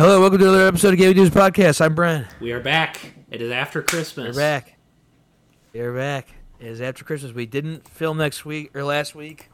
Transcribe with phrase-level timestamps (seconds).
[0.00, 1.78] Hello, welcome to another episode of Gaming News Podcast.
[1.78, 2.26] I'm Brian.
[2.40, 3.12] We are back.
[3.30, 4.34] It is after Christmas.
[4.34, 4.78] We're back.
[5.74, 6.28] We're back.
[6.58, 7.34] It is after Christmas.
[7.34, 9.50] We didn't film next week or last week,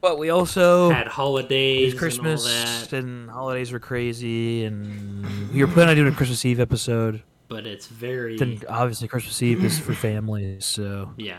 [0.00, 1.92] but we also Had holidays.
[1.92, 6.16] Christmas and all that, and holidays were crazy, and we were planning on doing a
[6.16, 7.22] Christmas Eve episode.
[7.48, 11.36] but it's very Then obviously Christmas Eve is for families, so yeah.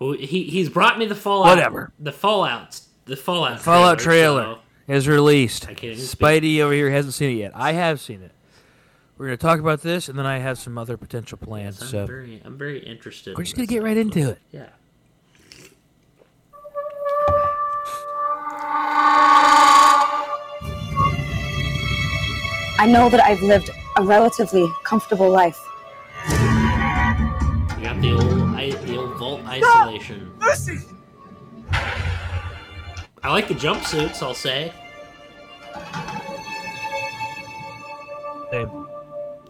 [0.00, 1.56] Well, he he's brought me the Fallout.
[1.56, 1.92] Whatever.
[2.00, 2.80] The Fallout.
[3.04, 3.60] The Fallout.
[3.60, 4.42] Fallout trailer.
[4.42, 4.58] trailer
[4.88, 5.64] is released.
[5.64, 6.20] I can't even speak.
[6.20, 7.52] Spidey over here hasn't seen it yet.
[7.54, 8.32] I have seen it.
[9.16, 11.78] We're gonna talk about this, and then I have some other potential plans.
[11.78, 13.36] So I'm So very I'm very interested.
[13.36, 14.38] we're in just gonna get right into it.
[14.50, 14.66] Yeah.
[22.76, 25.58] I know that I've lived a relatively comfortable life.
[26.28, 26.34] You
[27.82, 30.30] got the old I, the old vault isolation.
[33.24, 34.22] I like the jumpsuits.
[34.22, 34.70] I'll say
[38.50, 38.86] Same.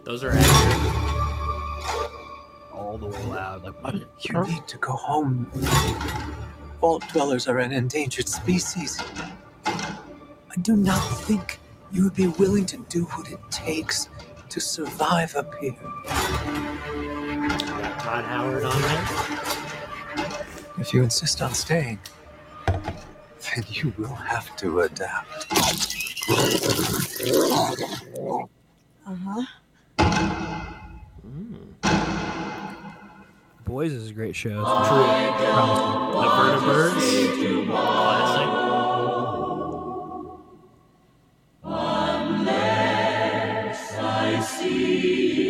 [0.05, 0.95] those are accurate.
[2.71, 5.51] all the way loud, like You need to go home.
[6.79, 8.97] Vault dwellers are an endangered species.
[9.65, 11.59] I do not think
[11.91, 14.07] you would be willing to do what it takes
[14.47, 15.75] to survive up here.
[16.05, 19.07] Got Todd Howard on there.
[20.79, 21.99] If you insist on staying,
[23.53, 25.47] then you will have to adapt.
[29.07, 29.45] Uh huh.
[33.65, 34.49] Boys is a great show.
[34.49, 35.05] True.
[36.13, 37.65] The Vertibirds.
[44.45, 45.44] Classic.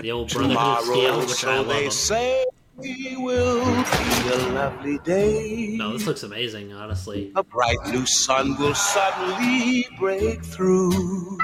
[0.00, 1.92] The old Brotherhood Steel, which I so they love.
[1.92, 2.46] say
[2.78, 5.74] will be a lovely day.
[5.76, 7.32] No, this looks amazing, honestly.
[7.34, 11.36] A bright new sun will suddenly break through.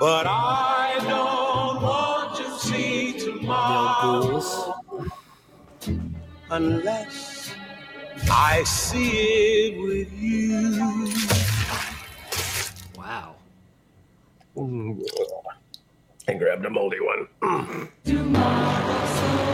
[0.00, 4.42] But I don't want to see tomorrow
[6.50, 7.54] unless
[8.30, 11.12] I see it with you.
[12.96, 13.36] Wow.
[14.56, 15.00] Mm,
[16.28, 17.88] and grabbed a moldy one.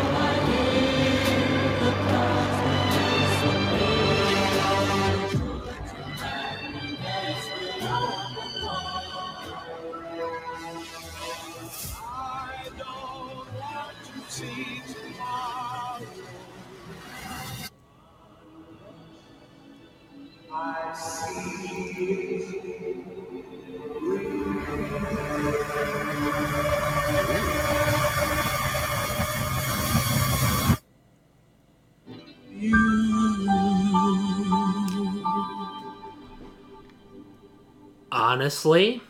[38.35, 39.01] Honestly,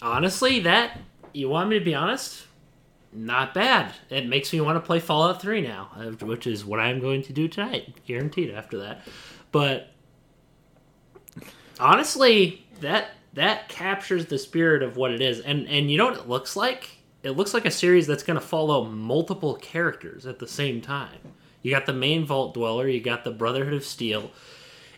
[0.00, 1.00] honestly, that
[1.34, 2.46] you want me to be honest,
[3.12, 3.92] not bad.
[4.08, 5.90] It makes me want to play Fallout Three now,
[6.22, 8.54] which is what I'm going to do tonight, guaranteed.
[8.54, 9.02] After that,
[9.52, 9.90] but
[11.78, 16.16] honestly, that that captures the spirit of what it is, and and you know what
[16.16, 16.88] it looks like.
[17.22, 21.18] It looks like a series that's going to follow multiple characters at the same time.
[21.62, 24.30] You got the main Vault Dweller, you got the Brotherhood of Steel.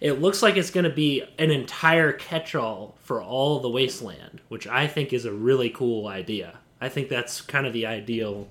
[0.01, 4.67] It looks like it's going to be an entire catch-all for all the Wasteland, which
[4.67, 6.59] I think is a really cool idea.
[6.81, 8.49] I think that's kind of the ideal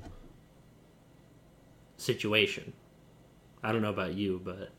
[1.97, 2.73] situation.
[3.63, 4.69] I don't know about you, but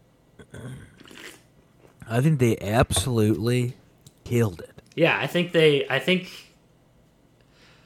[2.09, 3.77] I think they absolutely
[4.25, 4.83] killed it.
[4.97, 5.87] yeah, I think they.
[5.89, 6.31] I think.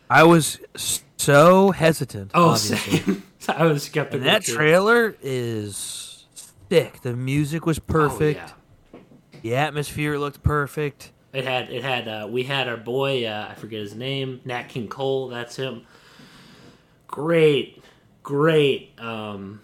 [0.09, 0.61] I was
[1.17, 2.31] so hesitant.
[2.35, 2.99] Oh, obviously.
[2.99, 3.23] same.
[3.49, 4.19] I was skeptical.
[4.19, 4.55] And that too.
[4.55, 6.27] trailer is
[6.69, 7.03] thick.
[7.03, 8.41] The music was perfect.
[8.41, 8.53] Oh,
[8.93, 9.01] yeah.
[9.43, 11.13] The atmosphere looked perfect.
[11.33, 14.65] It had it had uh, we had our boy uh, I forget his name Nat
[14.65, 15.83] King Cole that's him.
[17.07, 17.83] Great,
[18.23, 19.61] great, um,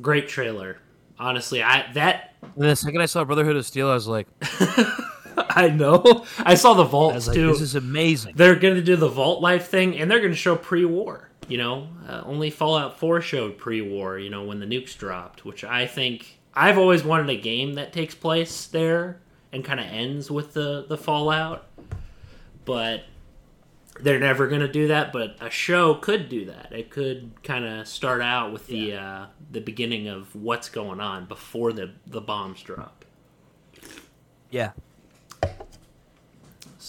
[0.00, 0.78] great trailer.
[1.18, 4.28] Honestly, I that And the second I saw Brotherhood of Steel, I was like,
[5.56, 6.24] I know.
[6.38, 7.48] I saw the I vaults like, too.
[7.48, 8.34] this is amazing.
[8.36, 11.28] they're going to do the vault life thing, and they're going to show pre-war.
[11.48, 14.18] You know, uh, only Fallout 4 showed pre-war.
[14.18, 17.92] You know, when the nukes dropped, which I think I've always wanted a game that
[17.92, 19.20] takes place there
[19.52, 21.66] and kind of ends with the the Fallout,
[22.64, 23.02] but
[24.00, 25.12] they're never going to do that.
[25.12, 26.68] But a show could do that.
[26.70, 31.26] It could kind of start out with the uh, the beginning of what's going on
[31.26, 33.04] before the the bombs drop.
[34.50, 34.72] Yeah.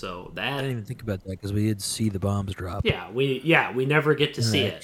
[0.01, 2.83] So that I didn't even think about that because we did see the bombs drop.
[2.83, 4.83] yeah, we yeah we never get to in see it.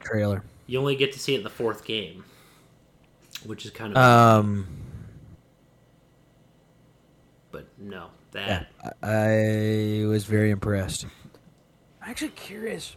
[0.00, 0.42] trailer.
[0.66, 2.24] You only get to see it in the fourth game,
[3.44, 3.98] which is kind of.
[3.98, 4.66] Um,
[7.52, 11.04] but no, yeah, that I I was very impressed.
[12.00, 12.96] I'm actually curious.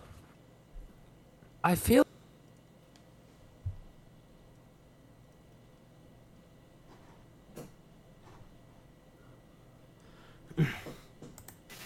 [1.65, 2.06] I feel.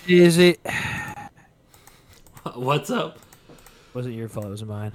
[0.08, 0.60] Is it?
[2.56, 3.20] what's up?
[3.94, 4.48] wasn't your fault.
[4.48, 4.94] It was mine.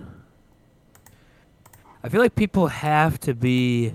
[2.03, 3.95] I feel like people have to be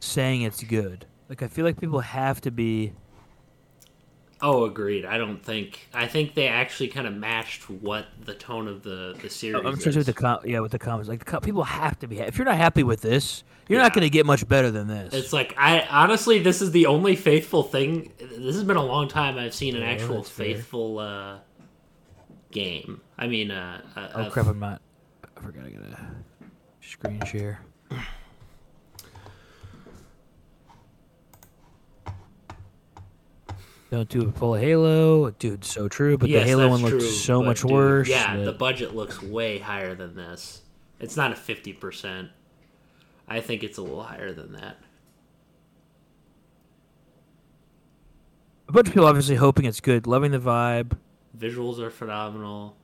[0.00, 1.06] saying it's good.
[1.28, 2.92] Like I feel like people have to be.
[4.46, 5.06] Oh, agreed.
[5.06, 5.88] I don't think.
[5.94, 9.64] I think they actually kind of matched what the tone of the the series.
[9.64, 9.82] I'm is.
[9.82, 11.08] sure with the com- yeah with the comments.
[11.08, 12.18] Like the com- people have to be.
[12.18, 14.86] Ha- if you're not happy with this, you're not going to get much better than
[14.86, 15.14] this.
[15.14, 18.12] It's like I honestly, this is the only faithful thing.
[18.18, 21.38] This has been a long time I've seen an Yeah, actual faithful uh,
[22.50, 23.00] game.
[23.16, 24.46] I mean, uh, uh, oh crap!
[24.46, 24.82] I'm not.
[25.24, 26.00] I forgot I got a
[26.82, 27.60] screen share.
[33.94, 35.64] Don't do a full Halo, dude.
[35.64, 38.08] So true, but yes, the Halo one looks true, so much dude, worse.
[38.08, 40.62] Yeah, that- the budget looks way higher than this.
[40.98, 42.30] It's not a fifty percent.
[43.28, 44.78] I think it's a little higher than that.
[48.68, 50.96] a bunch of people obviously hoping it's good, loving the vibe.
[51.38, 52.76] Visuals are phenomenal.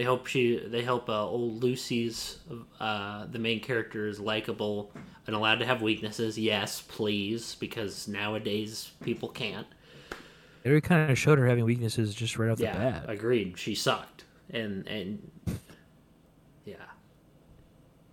[0.00, 0.56] They hope she.
[0.56, 2.38] They help uh, old Lucy's
[2.80, 4.92] uh, the main character is likable
[5.26, 6.38] and allowed to have weaknesses.
[6.38, 9.66] Yes, please, because nowadays people can't.
[10.62, 13.04] They kind of showed her having weaknesses just right off yeah, the bat.
[13.08, 13.58] agreed.
[13.58, 15.30] She sucked, and and
[16.64, 16.76] yeah.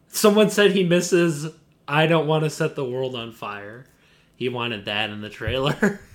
[0.09, 1.47] Someone said he misses.
[1.87, 3.85] I don't want to set the world on fire.
[4.35, 6.01] He wanted that in the trailer.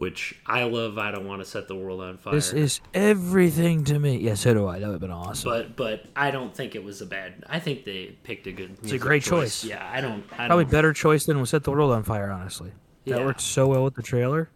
[0.00, 0.96] Which I love.
[0.96, 2.32] I don't want to set the world on fire.
[2.32, 4.16] This is everything to me.
[4.16, 4.78] Yeah, so do I.
[4.78, 5.50] That would have been awesome.
[5.50, 7.44] but but I don't think it was a bad.
[7.50, 8.78] I think they picked a good.
[8.82, 9.62] It's a great choice.
[9.62, 10.24] Yeah, I don't.
[10.32, 12.30] I Probably don't, better choice than set the world on fire.
[12.30, 12.72] Honestly,
[13.04, 13.24] that Yeah.
[13.26, 14.48] worked so well with the trailer.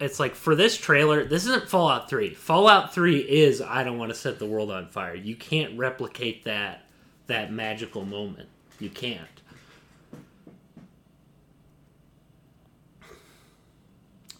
[0.00, 2.32] It's like for this trailer, this isn't Fallout 3.
[2.32, 5.14] Fallout 3 is I don't want to set the world on fire.
[5.14, 6.86] You can't replicate that
[7.26, 8.48] that magical moment.
[8.78, 9.28] You can't.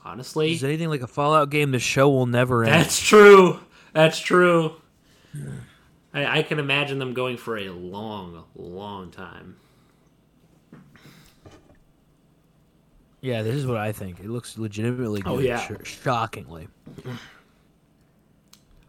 [0.07, 1.73] Honestly, Is anything like a Fallout game?
[1.73, 2.73] The show will never end.
[2.73, 3.59] that's true.
[3.93, 4.77] That's true.
[6.15, 9.57] I, I can imagine them going for a long, long time.
[13.21, 14.21] yeah, this is what I think.
[14.21, 15.47] It looks legitimately oh, good.
[15.47, 15.67] Oh, yeah.
[15.83, 16.69] sh- shockingly.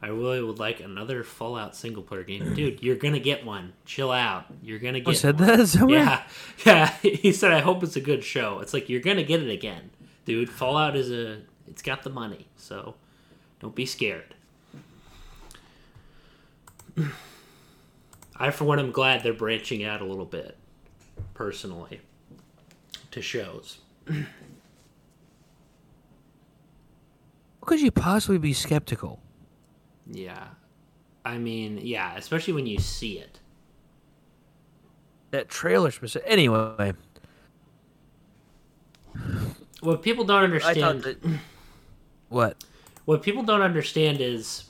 [0.03, 2.53] I really would like another Fallout single player game.
[2.53, 3.73] Dude, you're gonna get one.
[3.85, 4.45] Chill out.
[4.61, 5.47] You're gonna oh, get I said one.
[5.57, 5.99] that somewhere.
[5.99, 6.23] Yeah,
[6.65, 6.93] yeah.
[7.01, 9.89] He said, "I hope it's a good show." It's like you're gonna get it again,
[10.27, 10.51] dude.
[10.51, 11.41] Fallout is a.
[11.67, 12.93] It's got the money, so
[13.59, 14.35] don't be scared.
[18.35, 20.55] I, for one, am glad they're branching out a little bit,
[21.33, 22.01] personally,
[23.11, 23.79] to shows.
[27.61, 29.19] Could you possibly be skeptical?
[30.09, 30.47] Yeah,
[31.25, 33.39] I mean, yeah, especially when you see it.
[35.31, 36.29] That trailer specific.
[36.29, 36.93] Anyway,
[39.81, 41.03] What people don't understand.
[41.03, 41.17] that.
[42.29, 42.63] what?
[43.05, 44.65] what people don't understand is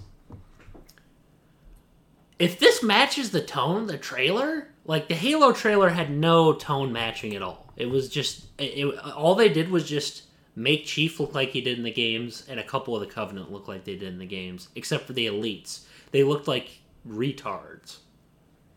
[2.39, 6.91] if this matches the tone of the trailer like the halo trailer had no tone
[6.91, 10.23] matching at all it was just it, it- all they did was just
[10.55, 13.51] make chief look like he did in the games and a couple of the covenant
[13.51, 16.69] look like they did in the games except for the elites they looked like
[17.07, 17.97] retards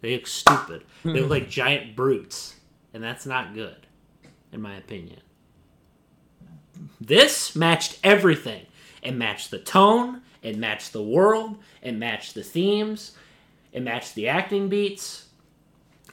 [0.00, 2.56] they look stupid they look like giant brutes
[2.94, 3.86] and that's not good
[4.52, 5.20] in my opinion
[7.00, 8.66] this matched everything.
[9.02, 13.12] It matched the tone, it matched the world, it matched the themes,
[13.72, 15.26] it matched the acting beats.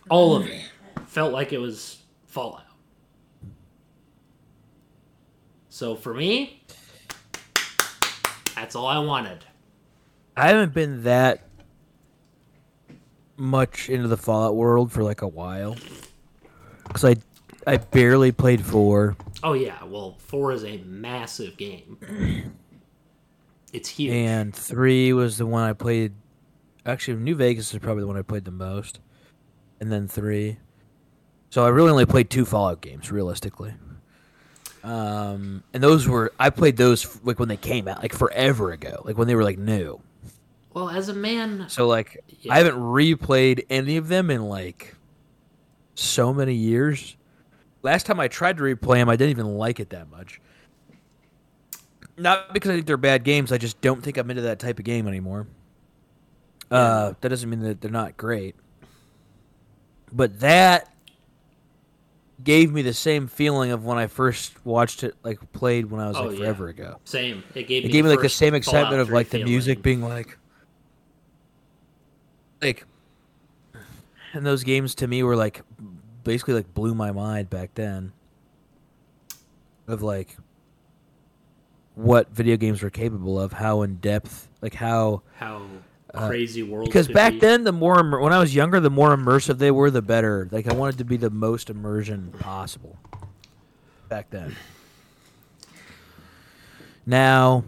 [0.10, 0.62] All of it
[1.08, 2.64] felt like it was Fallout.
[5.70, 6.64] So for me,
[8.56, 9.46] that's all I wanted.
[10.36, 11.48] I haven't been that
[13.38, 15.76] much into the Fallout world for like a while.
[16.90, 17.16] Cause I,
[17.66, 19.16] I barely played four.
[19.44, 22.54] Oh yeah, well, 4 is a massive game.
[23.74, 24.14] It's huge.
[24.14, 26.14] And three was the one I played.
[26.86, 29.02] Actually, New Vegas is probably the one I played the most,
[29.82, 30.58] and then three.
[31.50, 33.74] So I really only played two Fallout games, realistically.
[34.84, 39.02] Um, and those were I played those like when they came out, like forever ago,
[39.04, 40.00] like when they were like new.
[40.74, 42.54] well, as a man, So like Yeah.
[42.54, 44.96] I haven't replayed any of them in like
[45.96, 47.18] so many years.
[47.88, 50.42] Last time I tried to replay them, I didn't even like it that much.
[52.18, 53.52] Not because I think they're bad games.
[53.52, 55.48] I just don't think I'm into that type of game anymore.
[56.70, 58.56] Uh, that doesn't mean that they're not great.
[60.12, 60.94] But that
[62.44, 66.08] gave me the same feeling of when I first watched it, like played when I
[66.08, 66.40] was Oh, like yeah.
[66.40, 67.00] forever ago.
[67.06, 67.44] Same.
[67.56, 70.02] It gave It me gave me like the same excitement of like the music being
[70.02, 70.38] like,
[72.62, 72.86] like,
[74.34, 75.62] and those games to me were like,
[76.28, 78.12] basically like blew my mind back then.
[79.88, 80.36] Of like,
[81.96, 85.66] what video games were capable of, how in depth, like how how
[86.14, 86.88] crazy world.
[86.88, 89.72] Uh, because back then the more immer- when I was younger, the more immersive they
[89.72, 90.50] were, the better.
[90.52, 92.98] Like I wanted to be the most immersion possible.
[94.10, 94.56] Back then.
[97.06, 97.64] Now.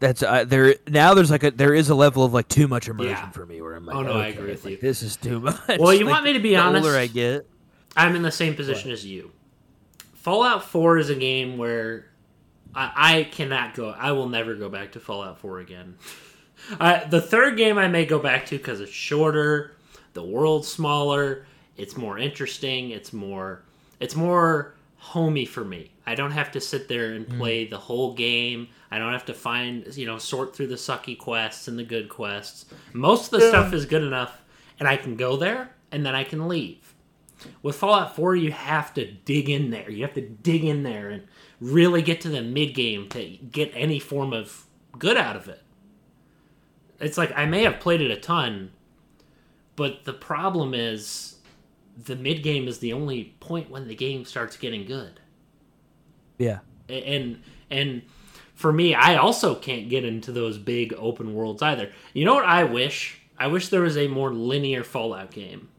[0.00, 1.14] That's uh, there now.
[1.14, 3.30] There's like a there is a level of like too much immersion Yeah.
[3.30, 4.78] for me where I'm like, Oh, no, I agree with like, you.
[4.78, 5.60] This is too much.
[5.78, 6.84] Well, you Like, want me to be the honest?
[6.86, 7.46] older I get,
[7.96, 9.30] I'm in the same position as you.
[10.14, 12.06] Fallout 4 is a game where
[12.74, 13.90] I, I cannot go.
[13.90, 15.96] I will never go back to Fallout 4 again.
[16.80, 19.72] I, the third game I may go back to because it's shorter,
[20.12, 23.62] the world's smaller, it's more interesting, it's more,
[23.98, 25.90] it's more homey for me.
[26.06, 28.68] I don't have to sit there and play the whole game.
[28.90, 32.08] I don't have to find, you know, sort through the sucky quests and the good
[32.08, 32.66] quests.
[32.92, 34.42] Most of the stuff is good enough,
[34.78, 36.94] and I can go there and then I can leave.
[37.62, 39.90] With Fallout 4, you have to dig in there.
[39.90, 41.22] You have to dig in there and
[41.60, 44.66] really get to the mid game to get any form of
[44.98, 45.62] good out of it.
[46.98, 48.72] It's like I may have played it a ton,
[49.76, 51.36] but the problem is
[51.96, 55.20] the mid game is the only point when the game starts getting good.
[56.38, 56.58] yeah.
[56.88, 58.02] And and
[58.60, 61.90] for me, I also can't get into those big open worlds either.
[62.12, 63.18] You know what I wish?
[63.38, 65.70] I wish there was a more linear Fallout game.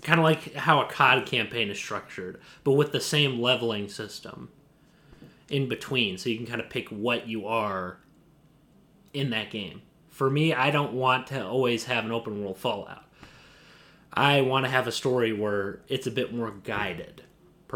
[0.00, 4.48] Kind of like how a COD campaign is structured, but with the same leveling system
[5.50, 7.98] in between, so you can kind of pick what you are
[9.12, 9.82] in that game.
[10.08, 13.04] For me, I don't want to always have an open world Fallout.
[14.10, 17.24] I want to have a story where it's a bit more guided,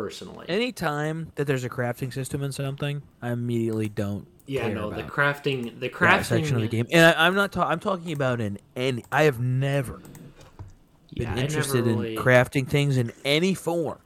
[0.03, 0.47] personally.
[0.49, 4.27] Anytime that there's a crafting system in something, I immediately don't.
[4.47, 7.53] Yeah, no, the crafting, the crafting section of the game, and I, I'm not.
[7.53, 9.05] Ta- I'm talking about in any.
[9.13, 13.99] I have never been Yeah, I interested really, in crafting things in any form.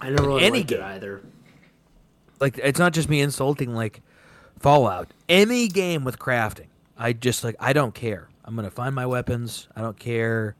[0.00, 0.82] I never really any game.
[0.82, 1.20] either.
[2.38, 4.00] Like it's not just me insulting like
[4.60, 5.12] Fallout.
[5.28, 7.56] Any game with crafting, I just like.
[7.60, 8.28] I don't care.
[8.44, 9.68] I'm gonna find my weapons.
[9.76, 10.56] I don't care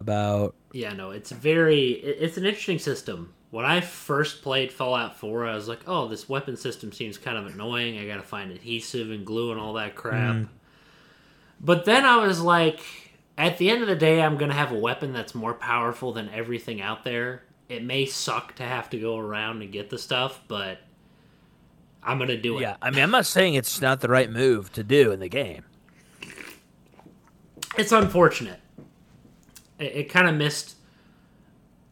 [0.00, 0.54] about.
[0.72, 3.32] Yeah, no, it's very, it's an interesting system.
[3.56, 7.38] When I first played Fallout 4, I was like, oh, this weapon system seems kind
[7.38, 7.98] of annoying.
[7.98, 10.34] I gotta find adhesive and glue and all that crap.
[10.34, 10.48] Mm.
[11.58, 12.80] But then I was like,
[13.38, 16.28] at the end of the day, I'm gonna have a weapon that's more powerful than
[16.34, 17.44] everything out there.
[17.70, 20.80] It may suck to have to go around and get the stuff, but
[22.02, 22.60] I'm gonna do it.
[22.60, 25.30] Yeah, I mean, I'm not saying it's not the right move to do in the
[25.30, 25.64] game.
[27.78, 28.60] it's unfortunate.
[29.78, 30.75] It, it kind of missed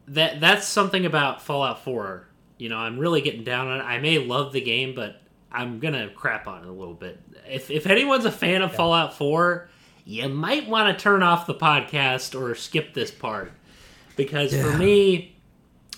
[0.09, 0.39] that.
[0.39, 2.27] That's something about Fallout Four.
[2.57, 3.83] You know, I'm really getting down on it.
[3.83, 5.21] I may love the game, but
[5.51, 7.19] I'm gonna crap on it a little bit.
[7.49, 9.69] If if anyone's a fan of Fallout Four,
[10.05, 13.51] you might want to turn off the podcast or skip this part
[14.15, 15.35] because for me,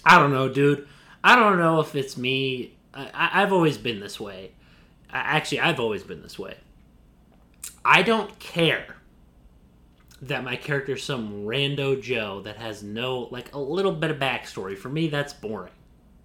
[0.03, 0.87] I don't know, dude.
[1.23, 2.73] I don't know if it's me.
[2.93, 4.51] I, I- I've always been this way.
[5.09, 6.55] I, actually, I've always been this way.
[7.85, 8.96] I don't care
[10.21, 14.77] that my character's some rando Joe that has no like a little bit of backstory.
[14.77, 15.73] For me, that's boring.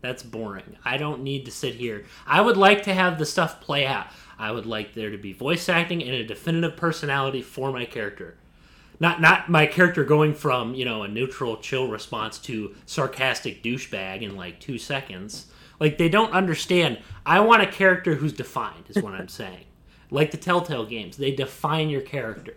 [0.01, 0.77] That's boring.
[0.85, 2.05] I don't need to sit here.
[2.27, 4.09] I would like to have the stuff play out.
[4.39, 8.37] I would like there to be voice acting and a definitive personality for my character.
[8.99, 14.23] Not not my character going from, you know, a neutral chill response to sarcastic douchebag
[14.23, 15.47] in like 2 seconds.
[15.79, 16.99] Like they don't understand.
[17.27, 19.65] I want a character who's defined is what I'm saying.
[20.11, 22.57] Like the Telltale games, they define your character.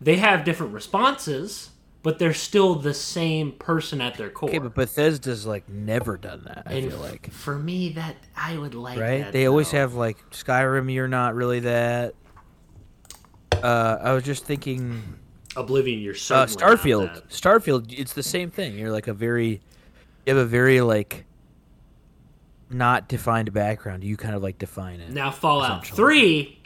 [0.00, 1.70] They have different responses,
[2.02, 4.48] but they're still the same person at their core.
[4.48, 6.62] Okay, but Bethesda's like never done that.
[6.66, 9.24] I and feel like for me that I would like right?
[9.24, 10.92] that, They always have like Skyrim.
[10.92, 12.14] You're not really that.
[13.62, 15.02] Uh, I was just thinking,
[15.54, 17.14] Oblivion you're uh, certainly not Starfield.
[17.14, 17.28] that.
[17.28, 17.92] Starfield.
[17.92, 18.78] It's the same thing.
[18.78, 19.60] You're like a very,
[20.24, 21.26] you have a very like,
[22.70, 24.02] not defined background.
[24.04, 25.10] You kind of like define it.
[25.10, 26.59] Now Fallout essentially.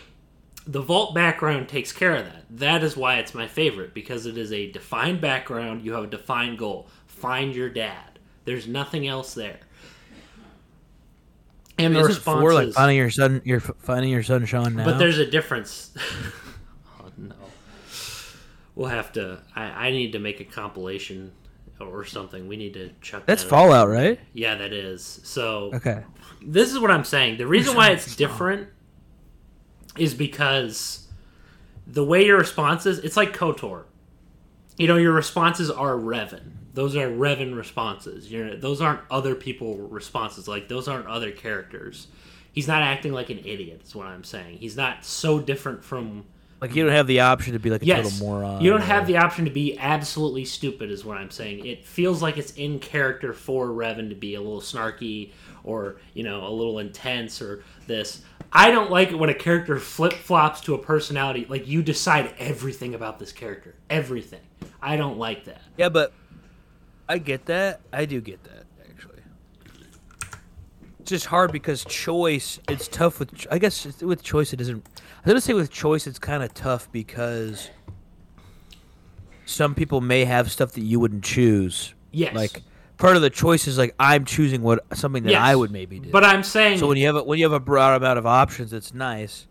[0.65, 2.45] 3, the vault background takes care of that.
[2.51, 6.09] That is why it's my favorite because it is a defined background, you have a
[6.09, 6.89] defined goal.
[7.07, 8.19] Find your dad.
[8.45, 9.59] There's nothing else there.
[11.79, 13.43] And the response four like is, finding your son?
[13.45, 14.85] You're finding your son Shaun now.
[14.85, 15.93] but there's a difference.
[17.01, 17.35] oh no.
[18.75, 21.33] We'll have to I, I need to make a compilation
[21.81, 22.47] or something.
[22.47, 23.27] We need to check.
[23.27, 23.49] That's that.
[23.49, 24.21] Fallout, right?
[24.33, 25.21] Yeah, that is.
[25.25, 26.05] So Okay.
[26.41, 27.39] this is what I'm saying.
[27.39, 28.69] The reason why it's different
[29.99, 31.07] is because
[31.87, 33.85] the way your responses, it's like KOTOR.
[34.77, 36.51] You know, your responses are Revan.
[36.73, 38.31] Those are Revan responses.
[38.31, 40.49] You're, those aren't other people responses.
[40.49, 42.09] Like those aren't other characters.
[42.53, 43.83] He's not acting like an idiot.
[43.85, 44.59] Is what I'm saying.
[44.59, 46.25] He's not so different from
[46.61, 48.63] Like you don't have the option to be like a yes, total moron.
[48.63, 51.65] You don't or- have the option to be absolutely stupid, is what I'm saying.
[51.67, 55.31] It feels like it's in character for Revan to be a little snarky
[55.63, 58.23] or you know a little intense or this.
[58.57, 61.45] I don't like it when a character flip flops to a personality.
[61.49, 64.41] Like you decide everything about this character, everything.
[64.81, 65.61] I don't like that.
[65.77, 66.13] Yeah, but
[67.09, 67.81] I get that.
[67.93, 69.23] I do get that actually.
[71.01, 72.61] It's just hard because choice.
[72.69, 73.47] It's tough with.
[73.51, 74.87] I guess with choice it isn't.
[74.87, 77.71] I was gonna say with choice it's kind of tough because
[79.47, 81.93] some people may have stuff that you wouldn't choose.
[82.13, 82.35] Yes.
[82.37, 82.63] Like
[82.97, 85.43] part of the choice is like I'm choosing what something that Yes.
[85.43, 86.11] I would maybe do.
[86.11, 88.27] But I'm saying So when you have a, when you have a broad amount of
[88.27, 89.47] options, it's nice.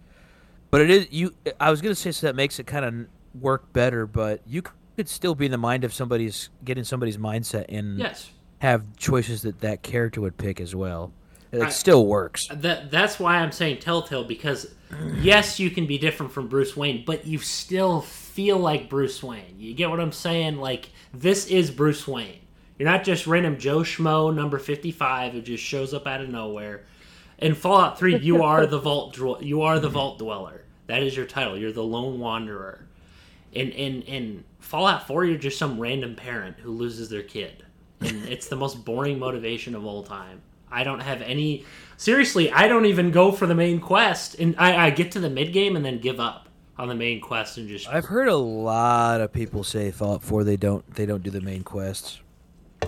[0.72, 1.34] But it is you.
[1.60, 4.64] I was gonna say so that makes it kind of work better, but you
[4.96, 8.30] could still be in the mind of somebody's getting somebody's mindset and yes.
[8.60, 11.12] have choices that that character would pick as well.
[11.52, 12.48] It I- still works.
[12.52, 14.74] That that's why I'm saying Telltale because
[15.22, 19.56] yes, you can be different from Bruce Wayne, but you still feel like Bruce Wayne.
[19.60, 20.58] You get what I'm saying?
[20.58, 22.40] Like this is Bruce Wayne.
[22.78, 26.86] You're not just random Joe Schmo number 55 who just shows up out of nowhere.
[27.38, 30.64] In Fallout 3, you are the vault dwell- you are the vault dweller.
[30.88, 31.58] That is your title.
[31.58, 32.88] You're the lone wanderer.
[33.52, 37.64] In in in Fallout 4, you're just some random parent who loses their kid.
[38.02, 40.42] And it's the most boring motivation of all time.
[40.72, 41.66] I don't have any
[41.98, 44.36] seriously, I don't even go for the main quest.
[44.40, 47.22] And I, I get to the mid game and then give up on the main
[47.22, 51.06] quest and just I've heard a lot of people say Fallout 4 they don't they
[51.06, 52.20] don't do the main quests.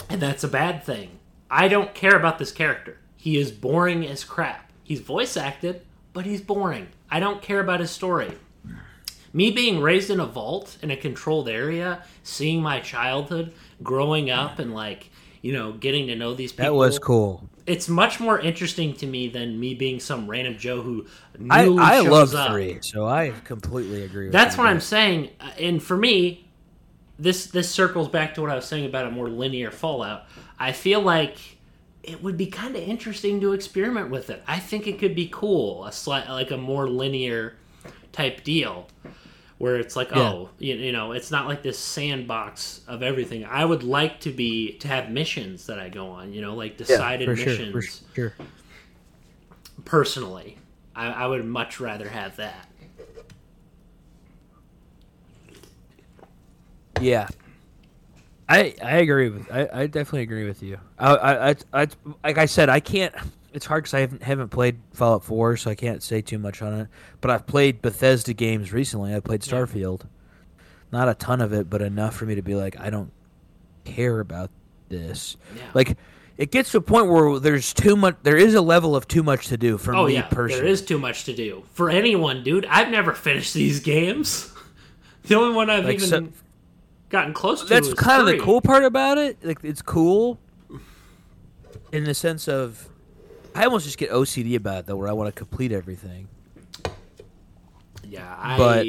[0.09, 1.19] And that's a bad thing.
[1.49, 2.97] I don't care about this character.
[3.15, 4.71] He is boring as crap.
[4.83, 5.81] He's voice acted,
[6.13, 6.87] but he's boring.
[7.09, 8.33] I don't care about his story.
[9.33, 14.59] Me being raised in a vault in a controlled area, seeing my childhood, growing up,
[14.59, 15.09] and like,
[15.41, 16.65] you know, getting to know these people.
[16.65, 17.49] That was cool.
[17.65, 21.07] It's much more interesting to me than me being some random Joe who
[21.49, 22.51] I I love up.
[22.51, 24.25] three, so I completely agree.
[24.25, 25.31] with That's what I'm saying.
[25.41, 26.44] Uh, And for me,
[27.17, 30.23] this this circles back to what I was saying about a more linear Fallout.
[30.59, 31.37] I feel like
[32.03, 34.43] it would be kind of interesting to experiment with it.
[34.47, 37.55] I think it could be cool, a slight like a more linear
[38.11, 38.87] type deal
[39.57, 40.19] where it's like, Yeah.
[40.19, 43.45] oh, you, you know, it's not like this sandbox of everything.
[43.45, 46.71] I would like to be to have missions that I go on, you know, like
[46.73, 47.81] Yeah, decided sure, missions for
[48.13, 48.33] sure.
[49.85, 50.57] personally.
[50.95, 52.67] I, I would much rather have that.
[57.01, 57.27] Yeah,
[58.47, 60.77] I I agree with I, I definitely agree with you.
[60.99, 61.87] I I, I, I
[62.23, 63.13] like I said I can't.
[63.53, 66.61] It's hard because I haven't haven't played Fallout Four, so I can't say too much
[66.61, 66.87] on it.
[67.21, 69.15] But I've played Bethesda games recently.
[69.15, 70.01] I played Starfield,
[70.91, 73.11] not a ton of it, but enough for me to be like, I don't
[73.85, 74.49] care about
[74.89, 75.37] this.
[75.55, 75.61] Yeah.
[75.73, 75.97] Like,
[76.37, 78.17] it gets to a point where there's too much.
[78.23, 80.61] There is a level of too much to do for Oh me yeah, personally.
[80.63, 82.65] there is too much to do for anyone, dude.
[82.65, 84.51] I've never finished these games.
[85.23, 86.27] the only one I've Like, even so-
[87.15, 87.67] gotten close to.
[87.67, 89.37] that's kind of the cool part about it.
[89.43, 90.39] Like it's cool
[91.91, 92.89] in the sense of
[93.53, 96.27] I almost just get OCD about it though, where I want to complete everything.
[98.03, 98.57] Yeah, I.
[98.57, 98.87] But-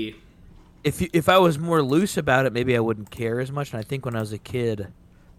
[0.85, 3.73] If you, if I was more loose about it, maybe I wouldn't care as much.
[3.73, 4.87] And I think when I was a kid,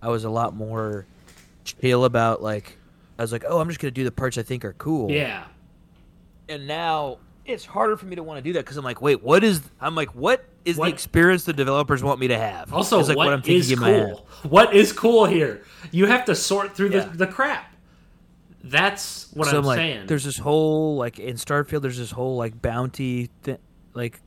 [0.02, 1.06] I was a lot more
[1.63, 2.78] chill about like
[3.17, 5.10] I was like, oh, I'm just gonna do the parts I think are cool.
[5.10, 5.45] yeah,
[6.50, 9.23] And now it's harder for me to want to do that because I'm like, wait,
[9.23, 9.62] what is?
[9.80, 12.74] I'm like, what is What- the experience the developers want me to have?
[12.74, 14.28] Also, like what I'm thinking is cool?
[14.44, 15.64] What is cool here?
[15.92, 17.06] You have to sort through Yeah.
[17.06, 17.74] the, the crap.
[18.64, 20.08] That's what so I'm like, saying.
[20.08, 21.82] There's this whole like in Starfield.
[21.82, 23.60] There's this whole like bounty, th-
[23.94, 24.20] like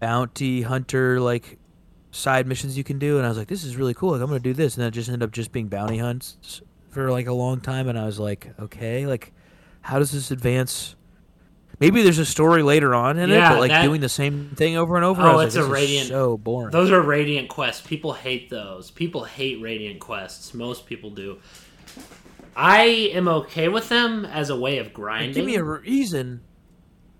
[0.00, 1.58] bounty hunter like
[2.10, 4.10] side missions you can do, and I was like, this is really cool.
[4.12, 6.60] Like I'm gonna do this, and then it just ended up just being bounty hunts
[6.90, 9.32] for like a long time, and I was like, okay, like
[9.80, 10.94] how does this advance?
[11.80, 14.76] Maybe there's a story later on in it, but like that- doing the same thing
[14.76, 15.22] over and over.
[15.22, 16.70] Oh, it's like, a Radiant- so boring.
[16.72, 17.86] Those are Radiant quests.
[17.86, 18.90] People hate those.
[18.90, 20.54] People hate Radiant quests.
[20.54, 21.38] Most people do.
[22.56, 25.34] I am okay with them as a way of Like, grinding.
[25.34, 26.40] give me a reason.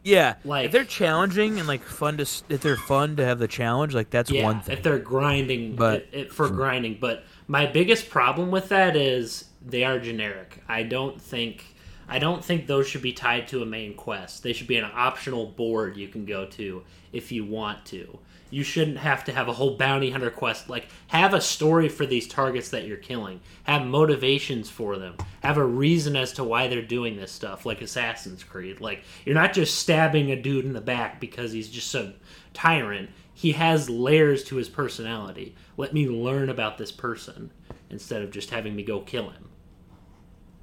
[0.03, 3.49] Yeah, Like- if they're challenging and like fun to, if they're fun to have the
[3.49, 4.77] challenge, like that's yeah, one thing.
[4.77, 6.99] if they're grinding, But- it, it- for grinding.
[7.01, 10.63] But my biggest problem with that is they are generic.
[10.69, 11.65] I don't think
[12.09, 14.43] I don't think those should be tied to a main quest.
[14.43, 18.19] They should be an optional board you can go to if you want to.
[18.51, 20.69] you shouldn't have to have a whole bounty hunter quest.
[20.69, 23.41] Like, have a story for these targets that you're killing.
[23.65, 25.17] Have motivations for them.
[25.43, 28.81] Have a reason as to why they're doing this stuff, like Assassin's Creed.
[28.81, 32.15] Like, you're not just stabbing a dude in the back because he's just a
[32.55, 33.11] tyrant.
[33.35, 35.55] He has layers to his personality.
[35.77, 37.53] Let me learn about this person
[37.91, 39.51] instead of just having me go kill him.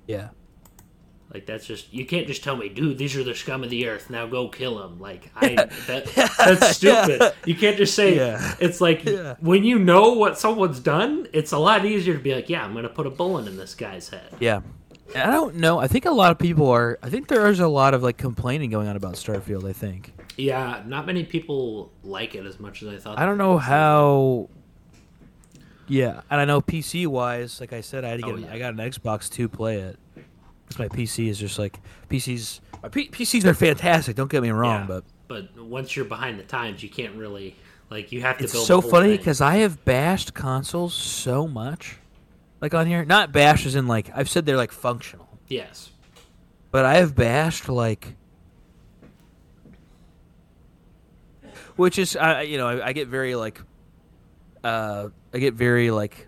[0.08, 0.30] Yeah.
[1.34, 3.88] Like that's just you can't just tell me, dude, these are the scum of the
[3.88, 4.10] earth.
[4.10, 5.00] Now go kill them.
[5.00, 5.56] Like I
[5.88, 6.06] that,
[6.38, 7.34] that's stupid.
[7.46, 8.56] You can't just say Yeah.
[8.60, 9.36] it's like Yeah.
[9.40, 12.74] when you know what someone's done, it's a lot easier to be like, yeah, I'm
[12.74, 14.36] gonna put a bullet in this guy's head.
[14.40, 14.62] Yeah.
[15.14, 15.80] I don't know.
[15.80, 16.98] I think a lot of people are.
[17.04, 19.70] I think there is a lot of like complaining going on about Starfield.
[19.70, 20.14] I think.
[20.38, 23.20] Yeah, not many people like it as much as I thought.
[23.20, 24.50] I don't know how.
[25.88, 28.46] Yeah, and I know PC wise, like I said, I had to oh, get.
[28.46, 28.54] Oh, yeah.
[28.54, 30.00] I got an Xbox to play it.
[30.68, 32.60] Because my PC is just like PCs.
[32.84, 34.16] My P- PCs are fantastic.
[34.16, 37.56] Don't get me wrong, Yeah, but but once you're behind the times, you can't really
[37.90, 38.66] like you have to it's build.
[38.68, 41.98] so funny because I have bashed consoles so much,
[42.62, 43.06] like on here.
[43.06, 45.28] Not bashed as in like I've said they're like functional.
[45.48, 45.92] yes,
[46.72, 48.16] but I have bashed like,
[51.76, 53.62] which is I you know I, I get very like,
[54.64, 56.28] uh, I get very like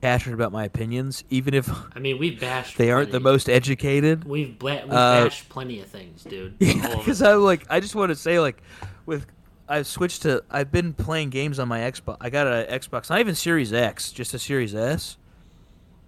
[0.00, 2.78] passionate about my opinions, even if I mean we've bashed.
[2.78, 4.24] they aren't the most educated.
[4.24, 6.54] We've bla- we've Uh, bashed plenty of things, dude.
[6.60, 7.26] Yeah, because it.
[7.28, 8.62] I'm like I just want to say like,
[9.06, 9.26] with
[9.68, 12.16] I've switched to I've been playing games on my Xbox.
[12.20, 15.16] I got an Xbox, not even Series X, just a Series S,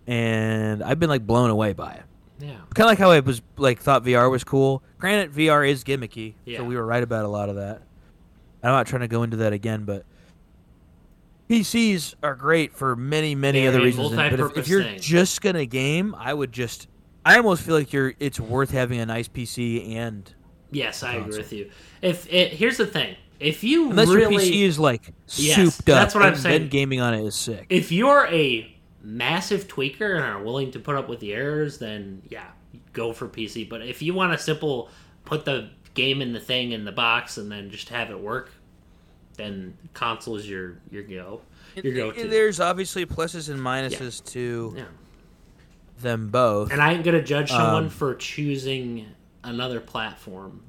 [0.07, 2.03] and I've been like blown away by it.
[2.41, 2.49] yeah.
[2.75, 4.83] kind of like how I was like thought VR was cool.
[4.99, 6.59] Granted, VR is gimmicky, Yeah.
[6.59, 7.83] so we were right about a lot of that.
[8.65, 10.05] I'm not trying to go into that again, but
[11.53, 14.11] PCs are great for many, many They're other reasons.
[14.15, 15.01] But if, if you're thing.
[15.01, 16.89] just gonna game, I would just.
[17.25, 18.15] I almost feel like you're.
[18.19, 20.33] It's worth having a nice PC and
[20.73, 21.71] Yes, I agree with you.
[22.01, 25.89] If it here's the thing, if you unless really, your PC is like Yes, souped
[25.91, 26.63] up, that's what I'm saying.
[26.63, 27.67] Then gaming on it is sick.
[27.69, 32.23] if you're a massive tweaker and are willing to put up with the errors, then
[32.29, 32.47] yeah,
[32.95, 33.69] go for PC.
[33.69, 34.89] But if you want a simple
[35.25, 38.51] put the game in the thing in the box and then just have it work,
[39.37, 41.41] then console is your your go
[41.77, 42.29] your go to.
[42.29, 44.85] There's obviously pluses and minuses to Yeah.
[46.01, 46.71] them both.
[46.73, 49.07] And I ain't gonna judge someone Um, for choosing
[49.45, 50.61] another platform.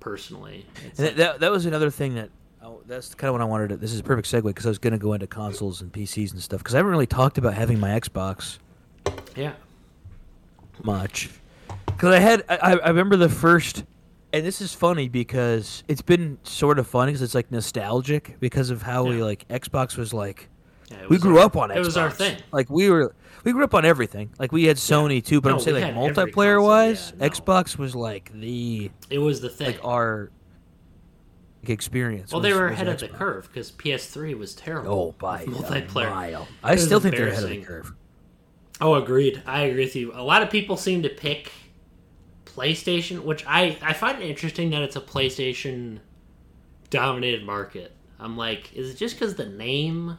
[0.00, 2.30] Personally, And like- that, that, that was another thing that
[2.62, 3.76] oh, that's kind of what I wanted to.
[3.76, 6.30] This is a perfect segue because I was going to go into consoles and PCs
[6.32, 8.58] and stuff because I haven't really talked about having my Xbox
[9.34, 9.54] yeah,
[10.84, 11.28] much.
[11.86, 13.84] Because I had, I, I remember the first,
[14.36, 18.70] and this is funny because it's been sort of funny because it's like nostalgic because
[18.70, 20.48] of how we like Xbox was like.
[20.90, 21.76] Yeah, it We grew our- up on Xbox.
[21.76, 22.36] It was our thing.
[22.52, 24.30] Like we were, we grew up on everything.
[24.38, 27.30] Like we had Sony too, but No, I'm saying like multiplayer wise, yeah, no.
[27.30, 29.66] Xbox was like the It was the thing.
[29.66, 30.30] like our
[31.62, 32.30] like, experience.
[32.30, 34.92] well, they were ahead of the curve because PS3 was terrible.
[34.92, 36.10] Oh, by multiplayer.
[36.10, 36.46] mile.
[36.62, 37.92] I still think they're ahead of the curve.
[38.80, 39.42] Oh, agreed.
[39.46, 40.12] I agree with you.
[40.14, 41.50] A lot of people seem to pick
[42.56, 46.00] PlayStation, which I I find it interesting that it's a PlayStation
[46.90, 47.92] dominated market.
[48.18, 50.18] I'm like, is it just because the name?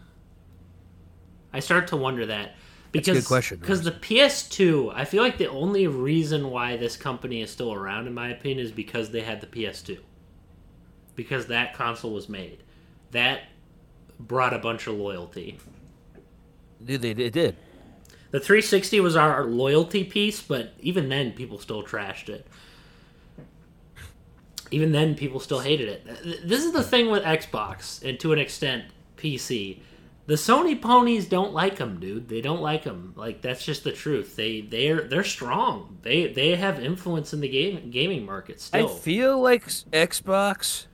[1.51, 2.53] I start to wonder that a
[2.91, 7.41] because good question, because the PS2, I feel like the only reason why this company
[7.41, 9.99] is still around, in my opinion, is because they had the PS2,
[11.15, 12.63] because that console was made,
[13.11, 13.43] that
[14.19, 15.59] brought a bunch of loyalty.
[16.83, 17.55] Dude, they did.
[18.31, 22.45] The 360 was our loyalty piece, but even then, people still trashed it.
[24.69, 26.47] Even then, people still hated it.
[26.47, 28.85] This is the thing with Xbox, and to an extent,
[29.15, 29.79] PC.
[30.25, 32.27] The Sony ponies don't like them, dude.
[32.27, 33.13] They don't like them.
[33.15, 34.35] Like that's just the truth.
[34.35, 35.99] They they're they're strong.
[36.01, 38.89] They they have influence in the game gaming market still.
[38.89, 40.87] I feel like Xbox.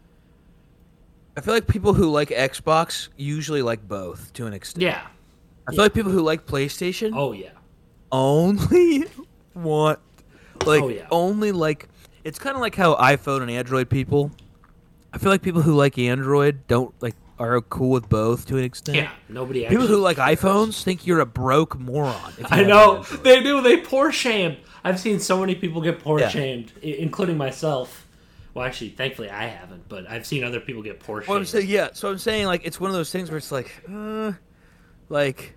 [1.36, 4.84] I feel like people who like Xbox usually like both to an extent.
[4.84, 5.08] yeah.
[5.68, 7.50] I feel like people who like PlayStation Oh yeah.
[8.12, 9.06] only
[9.54, 10.00] want,
[10.66, 11.08] like, Oh, yeah.
[11.12, 11.88] only like.
[12.24, 14.32] It's kind of like how iPhone and Android people.
[15.14, 18.64] I feel like people who like Android don't like are cool with both to an
[18.64, 18.96] extent.
[18.98, 19.12] Yeah.
[19.30, 19.66] Nobody.
[19.66, 22.16] Actually People who like iPhones think you're a broke moron.
[22.46, 23.62] I know they do.
[23.62, 24.58] They poor shamed.
[24.84, 26.30] I've seen so many people get poor Yeah.
[26.30, 28.08] shamed, including myself.
[28.54, 31.48] Well, actually, thankfully, I haven't, but I've seen other people get poor Well, I'm shamed.
[31.50, 31.90] saying yeah.
[31.94, 34.32] So I'm saying like it's one of those things where it's like, uh,
[35.10, 35.56] like.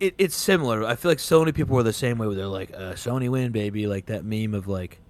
[0.00, 0.84] It, it's similar.
[0.84, 2.26] I feel like so many people were the same way.
[2.28, 5.00] Where they're like, uh, "Sony win, baby!" Like that meme of like,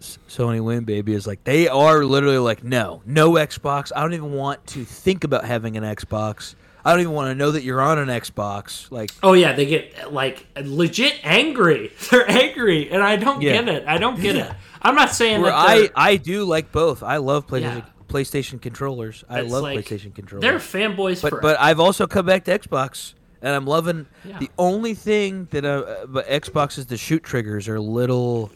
[0.00, 3.92] "Sony win, baby" is like they are literally like, "No, no Xbox.
[3.94, 6.54] I don't even want to think about having an Xbox.
[6.86, 9.66] I don't even want to know that you're on an Xbox." Like, oh yeah, they
[9.66, 11.92] get like legit angry.
[12.10, 13.60] They're angry, and I don't Yeah.
[13.60, 13.84] get it.
[13.86, 14.50] I don't get it.
[14.80, 15.92] I'm not saying where that.
[15.96, 17.02] I I do like both.
[17.02, 17.60] I love PlayStation.
[17.78, 17.84] Yeah.
[18.08, 19.24] PlayStation controllers.
[19.28, 20.42] I It's love like- PlayStation controllers.
[20.42, 24.06] They're fanboys but for but I've also come back to Xbox, and I'm loving.
[24.24, 24.38] Yeah.
[24.38, 28.50] The only thing that uh, but Xbox is the shoot triggers are a little,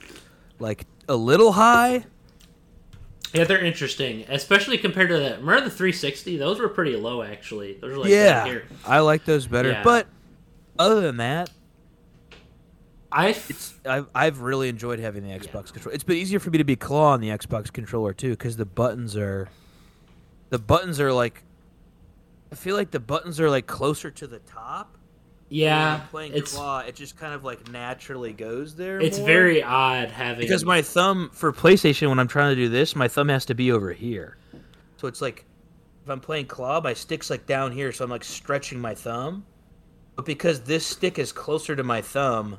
[0.58, 2.04] like a little high.
[3.34, 5.30] Yeah, they're interesting, especially compared to the.
[5.38, 6.38] Remember the 360?
[6.38, 7.74] Those were pretty low, actually.
[7.74, 8.62] Those are like yeah, right.
[8.86, 9.70] I like those better.
[9.70, 9.82] Yeah.
[9.82, 10.06] But
[10.78, 11.50] other than that,
[13.10, 15.94] I it's I've I've really enjoyed having the Xbox controller.
[15.94, 18.66] It's been easier for me to be claw on the Xbox controller too, because the
[18.66, 19.48] buttons are,
[20.50, 21.42] the buttons are like,
[22.52, 24.96] I feel like the buttons are like closer to the top.
[25.50, 29.00] Yeah, I'm playing it's claw, it just kind of like naturally goes there.
[29.00, 29.26] it's more.
[29.26, 33.08] very odd having because my thumb for PlayStation when I'm trying to do this, my
[33.08, 34.36] thumb has to be over here.
[34.98, 35.46] So it's like
[36.04, 39.46] if I'm playing claw, my stick's like down here, so I'm like stretching my thumb.
[40.16, 42.58] But because this stick is closer to my thumb,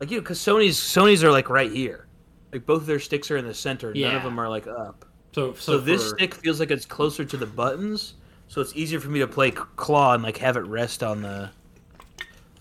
[0.00, 2.06] like you know, because Sony's Sony's are like right here,
[2.52, 3.92] like both their sticks are in the center.
[3.94, 5.04] None of them are like up.
[5.32, 8.14] so So, so, this for- stick feels like it's closer to the buttons,
[8.48, 11.50] so it's easier for me to play claw and like have it rest on the,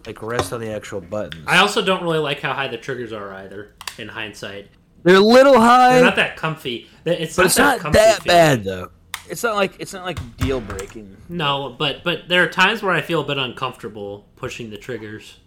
[0.05, 1.43] like rest on the actual buttons.
[1.47, 3.73] I also don't really like how high the triggers are either.
[3.97, 4.69] In hindsight,
[5.03, 5.95] They're a little high.
[5.95, 6.87] they're not that comfy.
[7.05, 8.37] It's but not it's that not comfy that feeling.
[8.37, 8.91] bad though.
[9.29, 11.17] It's not like it's not like deal breaking.
[11.27, 15.37] No, but but there are times where I feel a bit uncomfortable pushing the triggers.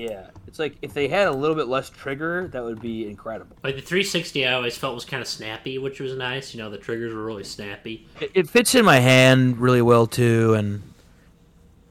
[0.00, 3.56] Yeah, it's like if they had a little bit less trigger, that would be incredible.
[3.62, 6.54] Like the 360, I always felt was kind of snappy, which was nice.
[6.54, 8.08] You know, the triggers were really snappy.
[8.20, 10.82] It, it fits in my hand really well too, and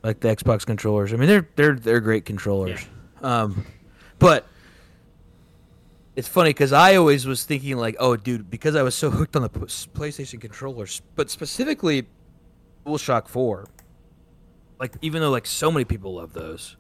[0.04, 1.14] like the Xbox controllers.
[1.14, 2.84] I mean, they're they're they're great controllers.
[3.22, 3.42] Yeah.
[3.42, 3.66] Um,
[4.18, 4.48] but
[6.16, 9.36] it's funny because I always was thinking like, oh, dude, because I was so hooked
[9.36, 12.08] on the PlayStation controllers, but specifically
[12.86, 13.68] DualShock Four.
[14.80, 16.76] Like, even though like so many people love those.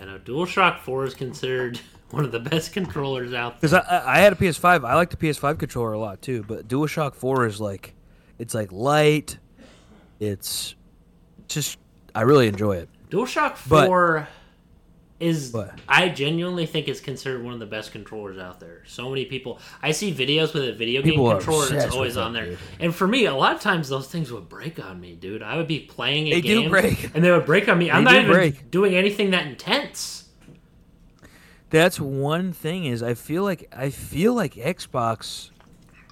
[0.00, 1.80] You know, DualShock 4 is considered
[2.10, 3.70] one of the best controllers out there.
[3.70, 4.84] Because I, I I had a PS5.
[4.84, 7.94] I like the PS5 controller a lot too, but DualShock 4 is like,
[8.38, 9.38] it's like light.
[10.20, 10.74] It's
[11.48, 11.78] just,
[12.14, 12.88] I really enjoy it.
[13.10, 14.28] DualShock But- 4
[15.18, 18.82] is But- I genuinely think is considered one of the best controllers out there.
[18.86, 21.94] So many people I see videos with a video game People are controller and it's
[21.94, 22.46] always on there.
[22.50, 22.58] dude.
[22.80, 25.42] And for me, a lot of times those things would break on me, dude.
[25.42, 27.10] I would be playing a They do game break.
[27.14, 27.90] and they would break on me.
[27.90, 28.70] I'm not even break.
[28.70, 30.24] doing anything that intense.
[31.70, 35.50] That's one thing is I feel like I feel like Xbox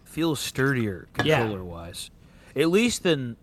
[0.05, 2.11] feels sturdier controller wise,
[2.57, 3.37] at least than.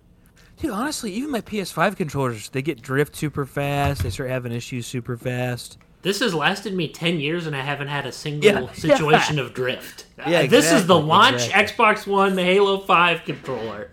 [0.62, 4.04] Dude, honestly, even my PS5 controllers, they get drift super fast.
[4.04, 5.80] They start having issues super fast.
[6.04, 9.54] This has lasted me 10 years and I haven't had a single Yeah, situation of
[9.54, 10.06] drift.
[10.28, 11.84] Yeah, Uh, this is the launch exactly.
[11.86, 13.90] Xbox One Halo 5 controller.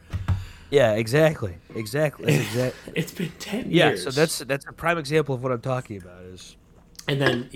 [0.71, 2.77] Yeah, exactly, exactly, that's exact.
[2.95, 4.05] It's been 10 yeah, years.
[4.05, 6.21] so that's that's a prime example of what I'm talking about.
[6.25, 6.57] Is
[7.09, 7.49] And then,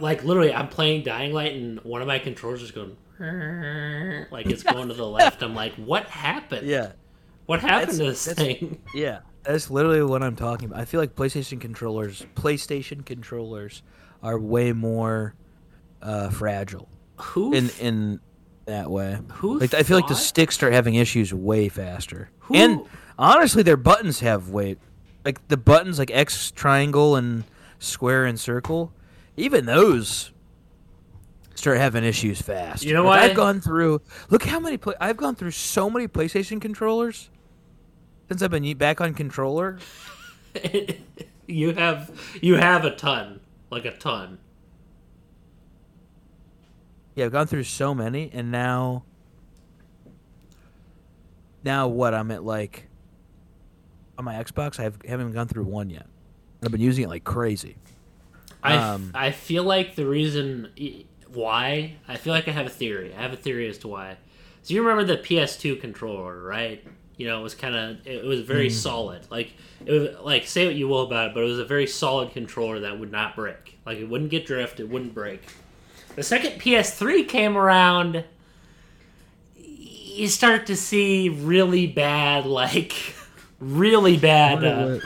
[0.00, 2.96] like, literally, I'm playing Dying Light, and one of my controllers is going,
[4.30, 5.42] like, it's going to the left.
[5.42, 6.66] I'm like, what happened?
[6.66, 6.92] yeah,
[7.46, 8.80] What happened to this thing?
[8.94, 10.80] Yeah, that's literally what I'm talking about.
[10.80, 13.82] I feel like PlayStation controllers, PlayStation controllers,
[14.22, 15.34] are way more
[16.00, 17.52] uh, fragile Who?
[17.52, 18.20] in in
[18.66, 19.18] that way.
[19.34, 22.30] Who Like I feel like the sticks start having issues way faster.
[22.40, 22.80] Who- And
[23.18, 24.76] honestly, their buttons have way,
[25.24, 27.44] like the buttons like X, triangle, and
[27.78, 28.92] square and circle.
[29.36, 30.30] Even those
[31.54, 32.84] start having issues fast.
[32.84, 33.30] You know Like, what?
[33.30, 34.00] I've gone through.
[34.30, 34.76] Look how many.
[34.78, 37.28] Play, I've gone through so many PlayStation controllers
[38.28, 39.78] since I've been back on controller.
[41.46, 42.10] you have
[42.40, 44.38] you have a ton, like a ton.
[47.14, 49.04] Yeah, I've gone through so many, and now,
[51.62, 52.12] now what?
[52.12, 52.88] I'm at like
[54.18, 54.80] on my Xbox.
[54.80, 56.06] I have, haven't even gone through one yet.
[56.62, 57.76] I've been using it like crazy.
[58.62, 60.70] I, Um, I feel like the reason
[61.32, 63.14] why I feel like I have a theory.
[63.16, 64.16] I have a theory as to why.
[64.62, 66.84] So you remember the PS2 controller, right?
[67.16, 69.26] You know, it was kind of it was very solid.
[69.30, 69.52] Like
[69.86, 72.32] it was like say what you will about it, but it was a very solid
[72.32, 73.78] controller that would not break.
[73.86, 75.42] Like it wouldn't get drift, it wouldn't break.
[76.16, 78.24] The second PS3 came around,
[79.56, 82.94] you start to see really bad, like
[83.58, 84.98] really bad, uh,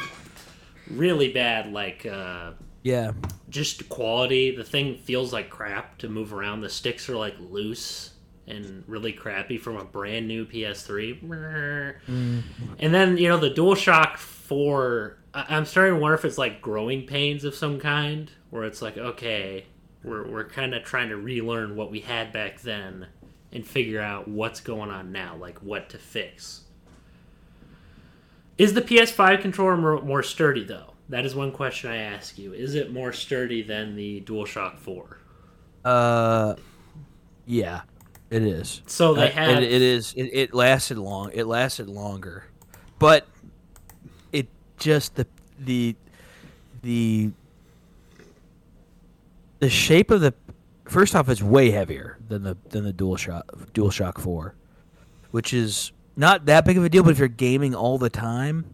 [0.90, 2.06] really bad, like.
[2.06, 3.12] Uh, Yeah,
[3.50, 4.54] just quality.
[4.54, 6.60] The thing feels like crap to move around.
[6.60, 8.12] The sticks are like loose
[8.48, 11.94] and really crappy from a brand new PS3.
[12.06, 15.18] And then you know the DualShock Four.
[15.34, 18.80] I- I'm starting to wonder if it's like growing pains of some kind, where it's
[18.82, 19.66] like okay,
[20.02, 23.06] we're we're kind of trying to relearn what we had back then
[23.52, 26.62] and figure out what's going on now, like what to fix.
[28.58, 30.94] Is the PS5 controller more, more sturdy though?
[31.08, 32.52] That is one question I ask you.
[32.52, 35.18] Is it more sturdy than the DualShock 4?
[35.84, 36.54] uh,
[37.46, 37.80] yeah,
[38.30, 38.82] It is.
[38.86, 40.12] So they Uh, had it, it is.
[40.14, 41.30] It, it lasted long.
[41.32, 42.44] It lasted longer,
[42.98, 43.26] but
[44.32, 45.26] it just the
[45.58, 45.96] the
[46.82, 47.30] the
[49.60, 50.34] the shape of the
[50.86, 54.54] first off it's way heavier than the than the Dual Shock Dual Shock Four,
[55.30, 57.02] which is not that big of a deal.
[57.02, 58.66] But if you're gaming all the time,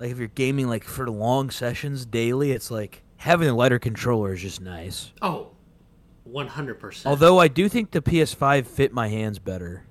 [0.00, 4.32] like if you're gaming like for long sessions daily, it's like having a lighter controller
[4.34, 5.12] is just nice.
[5.22, 5.51] oh,
[6.24, 7.10] one hundred percent.
[7.10, 9.84] Although I do think the PS5 fit my hands better.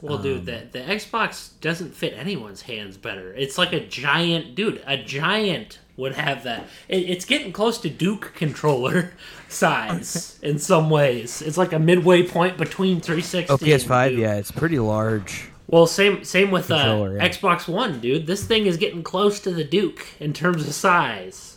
[0.00, 3.32] Well, Um, dude, the the Xbox doesn't fit anyone's hands better.
[3.34, 4.82] It's like a giant, dude.
[4.86, 6.66] A giant would have that.
[6.88, 9.12] It, it's getting close to Duke controller
[9.48, 11.40] size in some ways.
[11.42, 13.52] It's like a midway point between 360.
[13.52, 15.48] Oh, PS5, yeah, it's pretty large.
[15.68, 16.74] Well, same same with uh,
[17.14, 17.28] yeah.
[17.28, 18.26] Xbox One, dude.
[18.26, 21.51] This thing is getting close to the Duke in terms of size.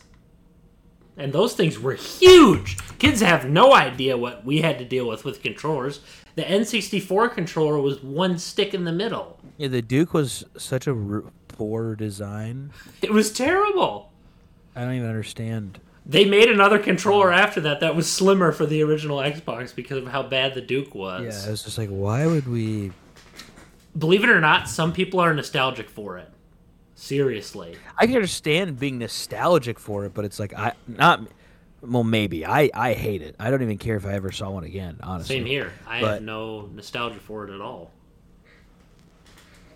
[1.18, 2.78] And those things were huge.
[3.00, 6.02] Kids have no idea what we had to deal with with controllers.
[6.36, 9.40] The N64 controller was one stick in the middle.
[9.58, 12.72] Yeah, the Duke was such a r- poor design.
[13.02, 14.12] It was terrible.
[14.76, 15.80] I don't even understand.
[16.06, 20.08] They made another controller after that that was slimmer for the original Xbox because of
[20.08, 21.22] how bad the Duke was.
[21.24, 22.92] Yeah, it was just like, why would we?
[23.98, 26.30] Believe it or not, some people are nostalgic for it.
[26.96, 27.76] Seriously.
[27.98, 31.22] I can understand being nostalgic for it, but it's like I not.
[31.82, 33.36] Well, maybe I I hate it.
[33.40, 34.98] I don't even care if I ever saw one again.
[35.04, 35.74] Honestly, Same here.
[35.86, 37.92] I But- have no nostalgia for it at all.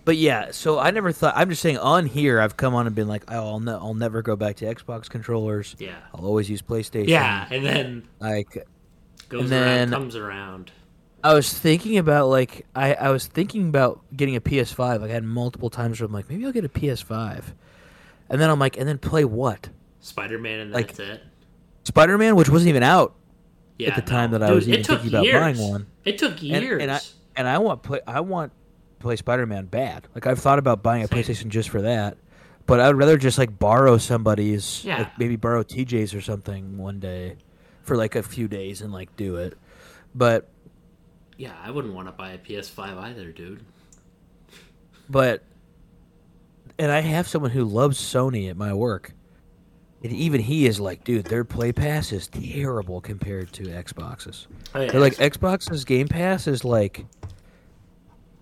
[0.05, 1.33] But yeah, so I never thought.
[1.35, 3.93] I'm just saying on here, I've come on and been like, oh, I'll ne- I'll
[3.93, 5.75] never go back to Xbox controllers.
[5.77, 5.97] Yeah.
[6.15, 7.09] I'll always use PlayStation.
[7.09, 8.65] Yeah, and then Like
[9.27, 10.71] goes And around, then- comes around.
[11.23, 15.01] I was thinking about like I, I was thinking about getting a PS5.
[15.01, 17.43] Like I had multiple times where I'm like, maybe I'll get a PS5,
[18.29, 19.69] and then I'm like, and then play what?
[19.99, 21.23] Spider Man, and Like, that's it.
[21.83, 23.15] Spider Man, which wasn't even out.
[23.77, 24.37] Yeah, the time no.
[24.37, 25.87] that I Dude, was even thinking about buying one.
[26.05, 26.81] It took And, years.
[26.81, 26.99] and I
[27.35, 30.07] and I want play I want to play Spider Man bad.
[30.15, 31.19] Like I've thought about buying a Same.
[31.23, 32.17] PlayStation just for that,
[32.65, 34.97] but I'd rather just like borrow somebody's, Yeah.
[34.99, 37.37] like maybe borrow TJ's or something one day,
[37.83, 39.57] for like a few days and like do it.
[40.13, 40.49] But
[41.39, 43.63] yeah, I wouldn't want to buy a PS5 either, dude.
[45.09, 45.41] but
[46.77, 49.13] and I have someone who loves Sony at my work.
[50.01, 54.47] And even he is like, dude, their Play Pass is terrible compared to Xboxes.
[54.73, 57.05] Oh, yeah, They're like Xbox's Game Pass is like.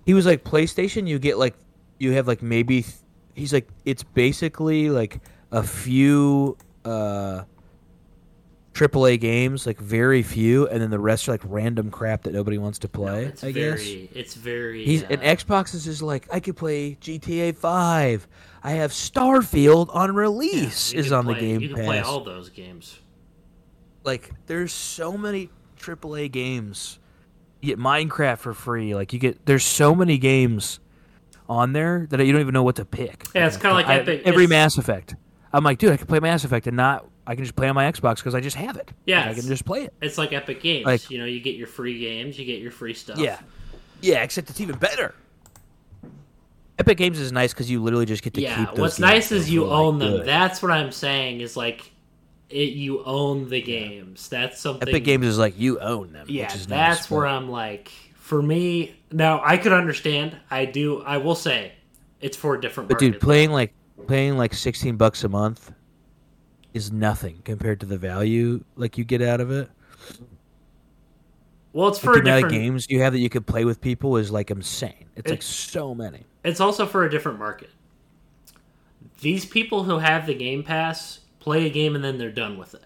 [0.05, 1.07] He was like PlayStation.
[1.07, 1.55] You get like
[1.99, 2.95] you have like maybe th-
[3.35, 5.19] he's like it's basically like
[5.51, 7.43] a few uh
[8.77, 12.57] AAA games, like very few, and then the rest are like random crap that nobody
[12.57, 13.25] wants to No, play.
[13.25, 14.15] it's I very, guess.
[14.15, 14.85] it's very.
[14.85, 18.27] He's uh, and Xbox is just like I could play GTA Five.
[18.63, 21.85] I have Starfield on release you is can on the play- Game You can Pass.
[21.85, 22.99] play all those games.
[24.03, 26.99] like there's so many AAA games.
[27.61, 28.93] You get Minecraft for free.
[28.95, 30.79] Like you get there's so many games
[31.49, 33.25] on there that you don't even know what to pick.
[33.33, 35.15] Yeah, it's kinda like I- Epic- every it's- Mass Effect.
[35.53, 37.07] I'm like, dude, I can play Mass Effect and not.
[37.29, 38.89] I can just play on my Xbox because I just have it.
[39.05, 39.93] Yeah, Like, I can just play it.
[40.01, 40.85] It's like Epic Games.
[40.85, 43.17] Like- you know, you get your free games, you get your free stuff.
[43.19, 43.37] Yeah,
[44.01, 44.23] yeah.
[44.23, 45.13] Except it's even better.
[46.79, 48.69] Epic Games is nice because you literally just get to Yeah, keep.
[48.69, 50.11] Those what's nice is you they're, like, own them.
[50.17, 50.25] good.
[50.27, 51.41] That's what I'm saying.
[51.41, 51.91] Is like,
[52.49, 54.29] it you own the games.
[54.29, 54.87] That's something.
[54.87, 56.27] Epic Games is like you own them.
[56.29, 60.37] Yeah, which is that's nice, where I'm like, for me now, I could understand.
[60.51, 61.01] I do.
[61.01, 61.73] I will say,
[62.21, 62.89] it's for a different.
[62.89, 63.11] But market.
[63.13, 63.73] dude, playing like
[64.07, 65.71] paying like sixteen bucks a month
[66.73, 69.69] is nothing compared to the value like you get out of it.
[71.73, 72.53] well, it's for Like, the different.
[72.53, 75.05] games you have that you could play with people is like insane.
[75.15, 76.23] It's like so many.
[76.43, 77.69] It's also for a different market.
[79.21, 82.73] These people who have the Game Pass play a game and then they're done with
[82.75, 82.83] it.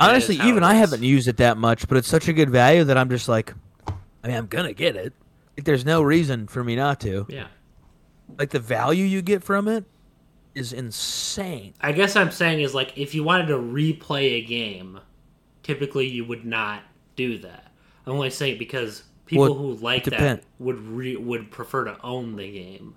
[0.00, 2.96] Honestly, even I haven't used it that much, but it's such a good value that
[2.96, 3.52] I'm just like,
[3.86, 5.12] I mean, I'm gonna get it.
[5.56, 7.26] Like, there's no reason for me not to.
[7.28, 7.46] Yeah.
[8.38, 9.84] Like the value you get from it
[10.54, 11.74] is insane.
[11.80, 15.00] I guess I'm saying is like if you wanted to replay a game,
[15.62, 16.82] typically you would not
[17.16, 17.72] do that.
[18.06, 22.36] I'm only saying because people Well, who like that would re- would prefer to own
[22.36, 22.94] the game.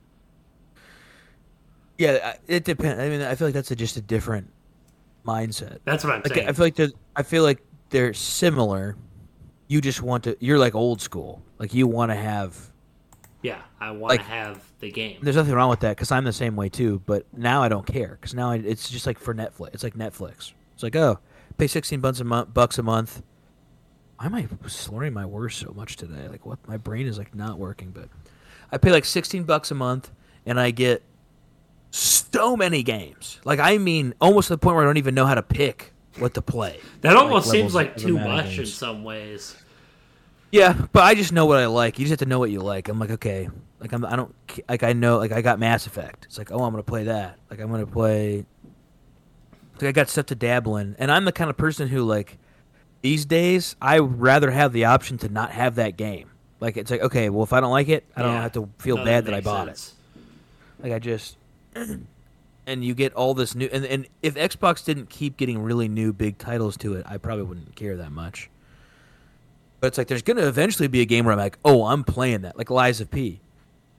[1.98, 3.00] Yeah, it depends.
[3.02, 4.52] I mean, I feel like that's a, just a different
[5.26, 5.80] mindset.
[5.86, 6.50] That's what I'm Like, saying.
[6.50, 8.98] I feel like they're, I feel like they're similar.
[9.68, 10.38] You just want to.
[10.40, 11.42] You're like old school.
[11.60, 12.72] Like you want to have.
[13.46, 15.20] Yeah, I want like- to have the game.
[15.22, 17.02] There's nothing wrong with that because I'm the same way too.
[17.06, 19.76] But now I don't care because now I, it's just like for Netflix.
[19.76, 20.54] It's like Netflix.
[20.74, 21.20] It's like oh,
[21.58, 22.54] pay 16 bucks a month.
[22.54, 23.22] Bucks a month.
[24.18, 26.28] Why am I slurring my words so much today?
[26.28, 26.66] Like what?
[26.68, 27.92] My brain is like not working.
[27.92, 28.10] But
[28.72, 30.12] I pay like 16 bucks a month
[30.46, 31.04] and I get
[31.92, 33.40] so many games.
[33.46, 35.94] Like I mean, almost to the point where I don't even know how to pick
[36.18, 36.80] what to play.
[37.02, 39.56] that almost like, seems like too much in some ways.
[40.56, 42.00] Yeah, but I just know what I like.
[42.00, 42.88] You just have to know what you like.
[42.88, 43.50] I'm like, okay,
[43.82, 44.34] like I'm, I don't,
[44.70, 46.24] like I know, like I got Mass Effect.
[46.26, 47.38] It's like, oh, I'm gonna play that.
[47.50, 48.46] Like I'm gonna play.
[49.76, 52.38] Like I got stuff to dabble in, and I'm the kind of person who like,
[53.02, 56.32] these days, I rather have the option to not have that game.
[56.62, 58.96] Like it's like, okay, well, if I don't like it, I don't have to feel
[58.96, 59.94] No, bad that I bought sense.
[60.16, 60.84] it.
[60.84, 61.36] Like I just,
[61.76, 66.14] and you get all this new, and and if Xbox didn't keep getting really new
[66.14, 68.50] big titles to it, I probably wouldn't care that much.
[69.80, 72.42] But it's like there's gonna eventually be a game where I'm like, oh, I'm playing
[72.42, 73.42] that, like Lies of P.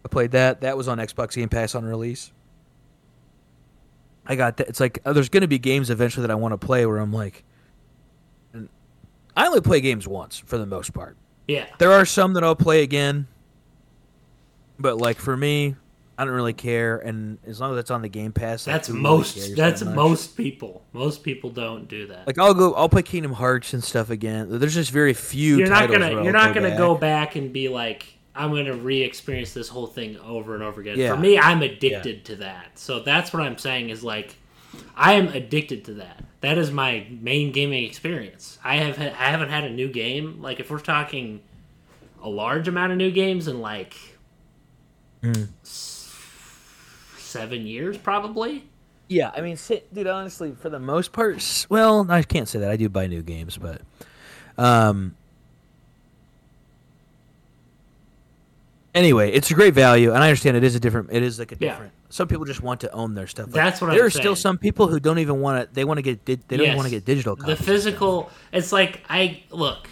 [0.05, 0.61] I played that.
[0.61, 2.33] That was on Xbox Game Pass on release.
[4.27, 4.69] I got that.
[4.69, 7.13] It's like uh, there's gonna be games eventually that I want to play where I'm
[7.13, 7.45] like,
[8.53, 8.69] and
[9.37, 11.17] I only play games once for the most part.
[11.47, 11.67] Yeah.
[11.79, 13.29] There are some that I'll play again,
[14.79, 15.77] but like for me,
[16.19, 16.97] I don't really care.
[16.99, 19.35] And as long as it's on the Game Pass, That's really most.
[19.37, 20.83] cares That's that most people.
[20.93, 22.27] Most people don't do that.
[22.27, 24.59] Like I'll go, I'll play Kingdom Hearts and stuff again.
[24.59, 25.59] There's just very few.
[25.59, 26.23] you're not gonna.
[26.23, 26.79] You're not gonna back.
[26.79, 30.99] go back and be like, I'm gonna re-experience this whole thing over and over again.
[30.99, 31.15] Yeah.
[31.15, 32.79] For me, I'm addicted to that.
[32.79, 34.37] So that's what I'm saying is like,
[34.97, 36.25] I am addicted to that.
[36.41, 38.59] That is my main gaming experience.
[38.65, 38.99] I have.
[38.99, 40.41] I haven't had a new game.
[40.41, 41.41] Like if we're talking
[42.23, 43.95] a large amount of new games and like
[45.23, 45.45] Hmm.
[47.37, 48.69] Seven years, probably.
[49.09, 49.57] Yeah, I mean,
[49.95, 52.71] dude, honestly, for the most part, well, I can't say that.
[52.71, 53.83] I do buy new games, but
[54.59, 55.15] um
[58.95, 61.11] anyway, it's a great value, and I understand it is a different.
[61.13, 61.71] It is like a Yeah.
[61.73, 61.93] different.
[62.09, 63.47] Some people just want to own their stuff.
[63.47, 65.75] Like, That's what I'm there are still some people who don't even want to.
[65.75, 66.25] They want to get.
[66.25, 66.77] They don't Yes.
[66.77, 67.37] want to get digital.
[67.37, 68.31] The physical.
[68.53, 69.89] It's like I look.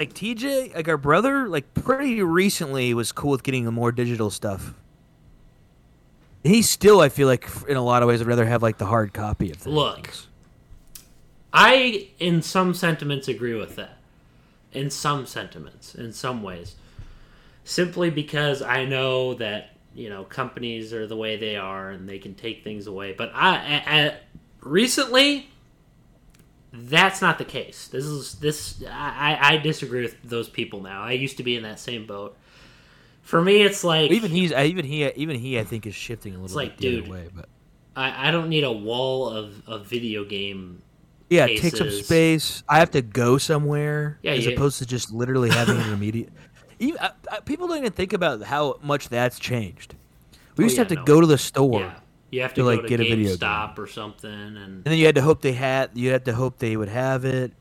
[0.00, 4.30] like TJ, like our brother, like pretty recently was cool with getting the more digital
[4.30, 4.74] stuff.
[6.42, 8.86] He still, I feel like, in a lot of ways, I'd rather have like the
[8.86, 9.74] hard copy of things.
[9.74, 10.10] Look.
[11.52, 13.98] I, in some sentiments, agree with that.
[14.72, 16.74] In some sentiments, in some ways.
[17.62, 22.18] Simply because I know that, you know, companies are the way they are and they
[22.18, 23.12] can take things away.
[23.12, 24.16] But I, I, I
[24.62, 25.48] recently,
[26.72, 27.86] that's not the case.
[27.86, 31.02] This is, this, I, I I disagree with those people now.
[31.02, 32.36] I used to be in that same boat.
[33.22, 34.10] For me, it's like.
[34.10, 36.78] Even he's, uh, even he, even he, I think, is shifting a little like, bit
[36.78, 37.28] the dude, other way.
[37.34, 37.48] But
[37.96, 40.82] I, I don't need a wall of, of video game
[41.30, 42.04] yeah, it takes up cases.
[42.06, 42.62] space.
[42.68, 46.30] I have to go somewhere Yeah, as opposed to just literally having an immediate.
[46.78, 49.94] Even, I, I, people don't even think about how much that's changed.
[50.56, 51.04] We Oh, used to have to no.
[51.04, 51.80] go to the store.
[51.80, 51.94] Yeah,
[52.30, 53.36] you have to, to, go like, to get a video.
[53.36, 55.90] GameStop or something, and And then you had to hope they had.
[55.94, 57.52] You had to hope they would have it.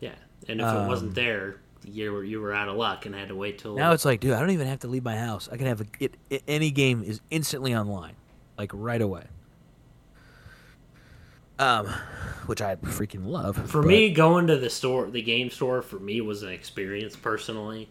[0.00, 0.14] yeah,
[0.48, 3.28] and if it Um, wasn't there, you were you were out of luck and had
[3.28, 5.48] to wait till Now it's like, dude, I don't even have to leave my house.
[5.50, 6.42] I can have a, it, it.
[6.48, 8.14] Any game is instantly online,
[8.58, 9.24] like right away.
[11.58, 11.86] Um,
[12.46, 13.56] which I freaking love.
[13.70, 17.14] for but me going to the store, the game store, for me was an experience
[17.14, 17.88] personally.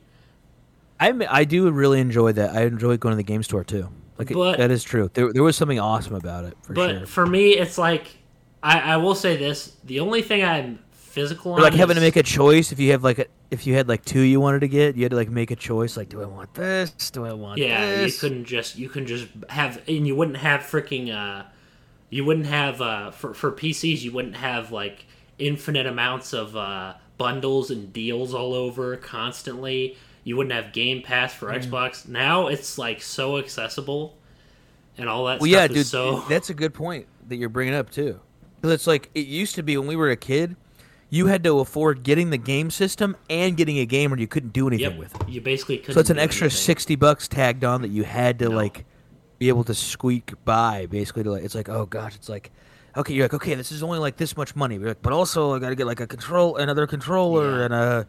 [1.00, 2.54] i i do really enjoy that.
[2.56, 3.88] I enjoy going to the game store too.
[4.18, 5.10] Like it- that is true.
[5.14, 7.06] There there was something awesome about it for but sure.
[7.06, 8.18] for me, it's like
[8.62, 10.80] I, I will say this: the only thing I'm
[11.14, 13.76] physical Or like having to make a choice if you have like a, if you
[13.76, 15.96] had like two you wanted to get, you had to like make a choice.
[15.96, 17.12] Like, do I want this?
[17.12, 20.62] Do I want Yeah, you couldn't just you couldn't just have and you wouldn't have
[20.62, 21.46] freaking uh
[22.10, 25.06] you wouldn't have uh for for PCs you wouldn't have like
[25.40, 29.98] infinite amounts of uh bundles and deals all over constantly.
[30.24, 31.38] You wouldn't have Game Pass Mm.
[31.38, 32.08] for Xbox.
[32.08, 34.18] Now it's like so accessible
[34.98, 37.74] and all that Well, stuff yeah, dude, so that's a good point that you're bringing
[37.76, 38.20] up too.
[38.56, 40.56] Because it's like it used to be when we were a kid,
[41.14, 44.52] you had to afford getting the game system and getting a game, or you couldn't
[44.52, 44.98] do anything Yep.
[45.00, 45.30] with it.
[45.30, 46.58] You basically couldn't So it's an extra anything.
[46.58, 48.56] sixty bucks tagged on that you had to No.
[48.56, 48.84] like
[49.38, 50.88] be able to squeak by.
[50.88, 52.50] Basically, to like it's like oh gosh, it's like
[52.98, 55.70] okay, you're like okay, this is only like this much money, but also I got
[55.70, 57.66] to get like a control, another controller, Yeah.
[57.66, 58.08] and a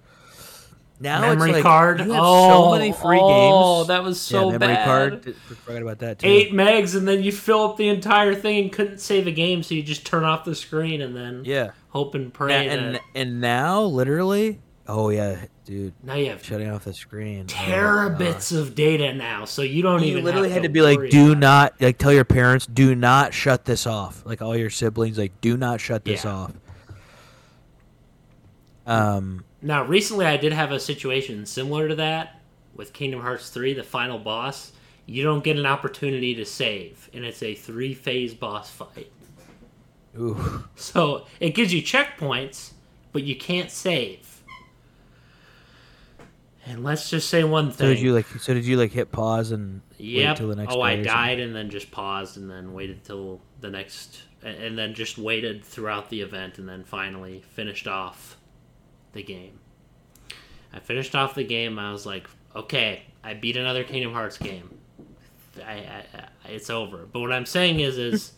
[1.05, 2.01] now memory it's like, card.
[2.01, 3.89] You have oh, so many free oh, games.
[3.89, 4.85] that was so yeah, memory bad.
[4.85, 5.35] card.
[5.65, 6.27] Forgot about that too.
[6.27, 9.63] Eight megs, and then you fill up the entire thing and couldn't save a game,
[9.63, 11.71] so you just turn off the screen and then Yeah.
[11.91, 12.67] hope and Na- pray.
[12.69, 17.47] and that- and now literally, oh yeah, dude, now you have shutting off the screen.
[17.49, 20.25] Oh, terabits of data now, so you don't You even.
[20.25, 23.33] literally have had to be like, do about not like tell your parents, do not
[23.33, 24.25] shut this off.
[24.27, 26.33] Like all your siblings, like do not shut this Yeah.
[26.33, 26.53] off.
[28.87, 32.39] Um, Now, recently, I did have a situation similar to that
[32.75, 34.73] with Kingdom Hearts 3, the final boss.
[35.07, 39.11] You don't get an opportunity to save, and it's a three phase boss fight.
[40.19, 42.73] ooh, So it gives you checkpoints,
[43.13, 44.43] but you can't save.
[46.67, 47.87] And let's just say one thing.
[47.87, 48.27] so did you like?
[48.27, 50.37] So did you like hit pause and wait Yep.
[50.37, 50.75] till the next?
[50.75, 54.93] oh, I died and then just paused and then waited till the next, and then
[54.95, 58.37] just waited throughout the event and then finally finished off
[59.15, 59.59] the game.
[60.73, 61.79] I finished off the game.
[61.79, 64.79] I was like, okay, I beat another Kingdom Hearts game.
[65.65, 66.05] I, I,
[66.45, 67.07] I it's over.
[67.11, 68.33] But what I'm saying is, is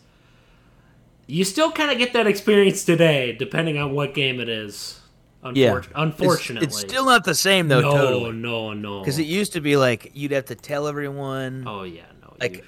[1.25, 5.01] you still kind of get that experience today, depending on what game it is.
[5.43, 5.81] Unfor- Yeah.
[5.95, 7.81] Unfortunately, it's, still not the same though.
[7.81, 8.31] no, totally.
[8.33, 8.99] no, no.
[9.01, 12.35] Because it used to be like you'd have to tell everyone, oh yeah, no.
[12.39, 12.63] like, you-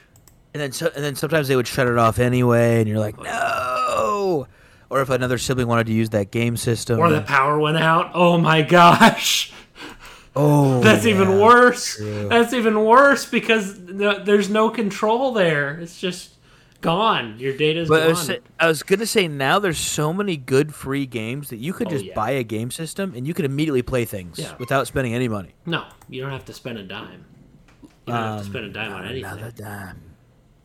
[0.53, 3.16] and then so, and then sometimes they would shut it off anyway, and you're like,
[3.20, 4.47] oh, no.
[4.90, 8.12] Or if another sibling wanted to use that game system, or the power went out.
[8.16, 9.54] Oh my gosh.
[10.36, 11.98] oh, That's even worse.
[11.98, 12.28] true.
[12.30, 15.80] That's even worse because there's no control there.
[15.80, 16.34] It's just
[16.82, 17.38] gone.
[17.40, 18.10] Your data's But I gone.
[18.12, 21.74] was, sa- I was gonna say now there's so many good free games that you
[21.74, 22.14] could Oh, just yeah.
[22.16, 24.54] buy a game system and you could immediately play things Yeah.
[24.58, 25.54] without spending any money.
[25.66, 27.26] no, you don't have to spend a dime.
[28.08, 29.44] You don't have to spend a dime on anything.
[29.44, 30.02] Um, dime.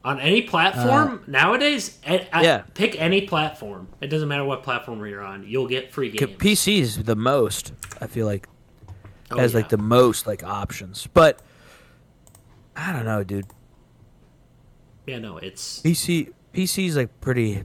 [0.04, 2.62] On any platform uh, nowadays, a- a- yeah.
[2.74, 3.88] pick any platform.
[4.02, 5.44] It doesn't matter what platform you're on.
[5.46, 6.32] You'll get free games.
[6.36, 7.72] PC's the most.
[8.00, 8.46] I feel like
[9.30, 9.60] Oh, has yeah.
[9.60, 11.40] like the most like options, but
[12.76, 13.46] I don't know, dude.
[15.06, 17.64] yeah, no, it's PC PC's like pretty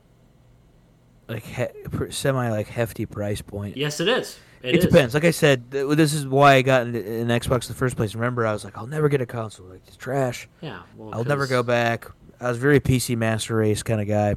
[1.27, 3.75] like he- semi like hefty price point.
[3.75, 4.39] yes, it is.
[4.61, 5.13] It depends.
[5.13, 7.95] Like I said, th- this is why I got into, an Xbox in the first
[7.95, 8.13] place.
[8.13, 9.67] Remember, I was like, I'll never get a console.
[9.67, 10.49] Like it's trash.
[10.61, 12.07] Yeah, well, I'll never go back.
[12.41, 14.35] I was very PC master race kind of guy.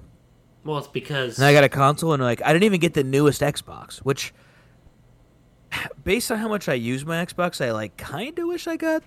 [0.65, 3.05] Well, it's because And I got a console, and like I didn't even get the
[3.05, 4.33] newest Xbox, which,
[6.05, 9.03] based on how much I use my Xbox, I like kind of wish I got.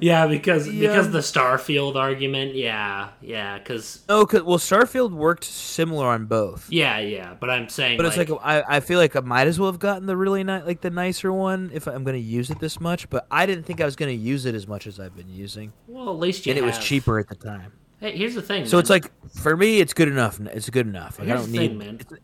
[0.00, 0.88] Yeah, because Yeah.
[0.88, 2.54] because the Starfield argument.
[2.54, 7.34] Yeah, yeah, because Oh, 'cause- well, Starfield worked similar on both, yeah, yeah.
[7.38, 9.78] But I'm saying, but it's like I, I feel like I might as well have
[9.80, 12.80] gotten the really nice, like the nicer one if I'm going to use it this
[12.80, 13.08] much.
[13.10, 15.28] But I didn't think I was going to use it as much as I've been
[15.30, 17.72] using, well, at least you and it was cheaper at the time.
[18.00, 18.64] Hey, here's the thing.
[18.64, 18.80] So man.
[18.82, 20.38] it's like for me, it's good enough.
[20.40, 21.18] It's good enough.
[21.18, 21.94] Like, I don't the need thing, man.
[22.00, 22.18] it's-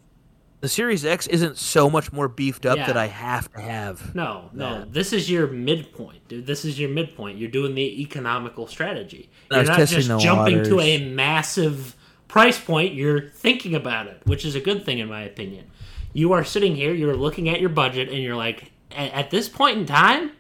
[0.65, 2.87] The Series X isn't so much more beefed up Yeah.
[2.87, 4.15] that I have to have.
[4.15, 4.79] No, no.
[4.79, 4.95] that.
[4.95, 6.47] This is your midpoint, dude.
[6.47, 7.37] This is your midpoint.
[7.37, 9.29] You're doing the economical strategy.
[9.51, 11.95] I You're not just jumping to a massive
[12.29, 12.95] price point.
[12.95, 15.67] You're thinking about it, which is a good thing in my opinion.
[16.15, 19.77] You are sitting here, you're looking at your budget, and you're like, at this point
[19.77, 20.31] in time,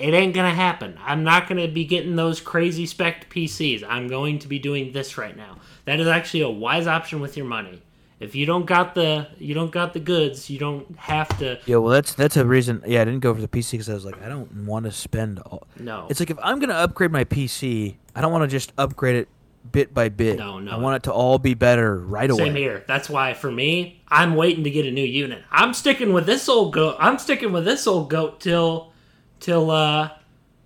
[0.00, 0.98] it ain't gonna happen.
[1.00, 3.84] I'm not gonna be getting those crazy spec PCs.
[3.88, 5.58] I'm going to be doing this right now.
[5.84, 7.80] That is actually a wise option with your money.
[8.18, 11.58] If you don't got the you don't got the goods, you don't have to.
[11.66, 12.82] Yeah, well, that's that's a reason.
[12.86, 14.92] Yeah, I didn't go for the PC because I was like, I don't want to
[14.92, 15.38] spend.
[15.40, 15.66] All...
[15.78, 16.06] No.
[16.08, 19.28] It's like if I'm gonna upgrade my PC, I don't want to just upgrade it
[19.70, 20.38] bit by bit.
[20.38, 20.70] No, no.
[20.70, 22.44] I want it to all be better right away.
[22.44, 22.84] Same here.
[22.86, 25.42] That's why for me, I'm waiting to get a new unit.
[25.50, 26.96] I'm sticking with this old goat.
[26.98, 28.92] I'm sticking with this old goat till
[29.40, 30.10] till uh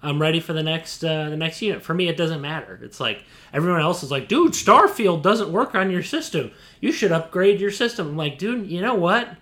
[0.02, 1.82] I'm ready for the next uh the next unit.
[1.82, 2.78] For me it doesn't matter.
[2.82, 6.52] It's like everyone else is like, "Dude, Starfield doesn't work on your system.
[6.80, 9.36] You should upgrade your system." I'm like, "Dude, you know what?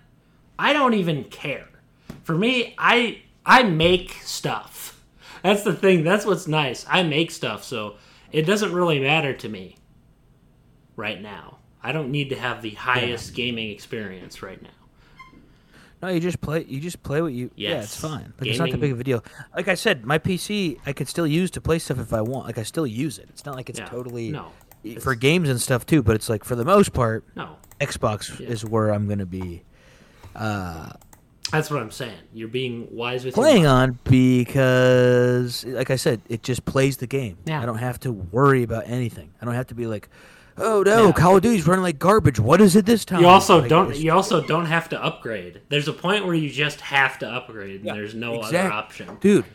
[0.57, 1.67] I don't even care.
[2.23, 5.03] For me, I I make stuff.
[5.43, 6.03] That's the thing.
[6.03, 6.85] That's what's nice.
[6.89, 7.95] I make stuff, so
[8.31, 9.77] it doesn't really matter to me
[10.95, 11.57] right now.
[11.81, 14.69] I don't need to have the highest gaming experience right now.
[16.01, 16.63] No, you just play.
[16.67, 17.51] You just play what you.
[17.55, 18.33] Yeah, it's fine.
[18.39, 19.23] Like it's not that big of a deal.
[19.55, 22.45] Like I said, my PC I could still use to play stuff if I want.
[22.45, 23.27] Like I still use it.
[23.29, 23.85] It's not like it's Yeah.
[23.87, 24.51] totally No.
[25.01, 26.01] for games and stuff too.
[26.01, 27.57] But it's like for the most part, No.
[27.81, 28.47] Xbox Yeah.
[28.47, 29.63] is where I'm gonna be
[30.35, 30.91] Uh,
[31.51, 32.13] That's what I'm saying.
[32.33, 37.37] You're being wise with playing on because, like I said, it just plays the game.
[37.45, 37.61] Yeah.
[37.61, 39.31] I don't have to worry about anything.
[39.41, 40.07] I don't have to be like,
[40.59, 41.11] oh no, Yeah.
[41.11, 42.39] Call of Duty's running like garbage.
[42.39, 43.21] What is it this time?
[43.21, 43.95] You also Like, don't.
[43.95, 45.61] You also don't have to upgrade.
[45.69, 49.17] There's a point where you just have to upgrade, and Yeah, there's no other option.
[49.21, 49.45] dude.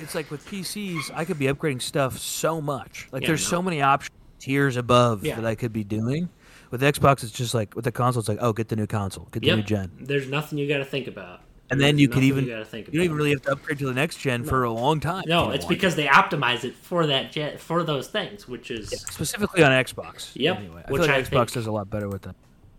[0.00, 3.08] It's like with PCs, I could be upgrading stuff so much.
[3.12, 3.58] Like Yeah, there's no.
[3.58, 5.36] so many options tiers above Yeah.
[5.36, 6.28] that I could be doing.
[6.70, 9.28] With Xbox, it's just like with the console, it's like, oh, get the new console,
[9.30, 11.40] get the new gen, There's nothing you got to think about.
[11.70, 13.94] And then you could even You, you don't even really have to upgrade to the
[13.94, 15.24] next gen for a long time.
[15.26, 19.62] No, it's because they optimize it for that jet for those things, which is specifically
[19.64, 20.30] on Xbox.
[20.34, 22.34] Yep, Anyway, I which like I Xbox think- does a lot better with them.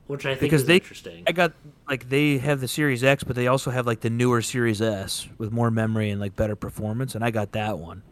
[0.07, 1.23] which I think because is they interesting.
[1.27, 1.53] I got
[1.89, 5.27] like they have the Series X, but they also have like the newer Series S
[5.39, 8.03] with more memory and like better performance, and I got that one,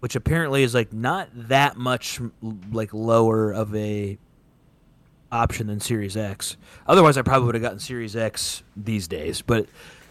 [0.00, 2.20] which apparently is like not that much
[2.70, 4.18] like lower of a
[5.34, 6.56] option than Series X.
[6.86, 9.66] Otherwise, I probably would have gotten Series X these days, but.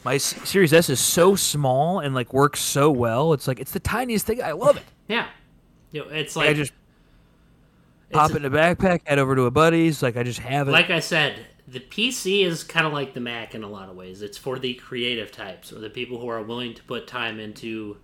[0.05, 3.31] My S- Series S is so small and like works so well.
[3.31, 4.43] It's like it's the tiniest thing.
[4.43, 4.83] I love it.
[5.07, 5.27] yeah,
[5.93, 6.73] you know, it's Like, I just
[8.11, 10.03] pop it in a backpack, head over to a buddy's.
[10.03, 10.71] Like I just have it.
[10.71, 13.95] like I said, the PC is kind of like the Mac in a lot of
[13.95, 14.21] ways.
[14.21, 17.95] It's for the creative types or the people who are willing to put time into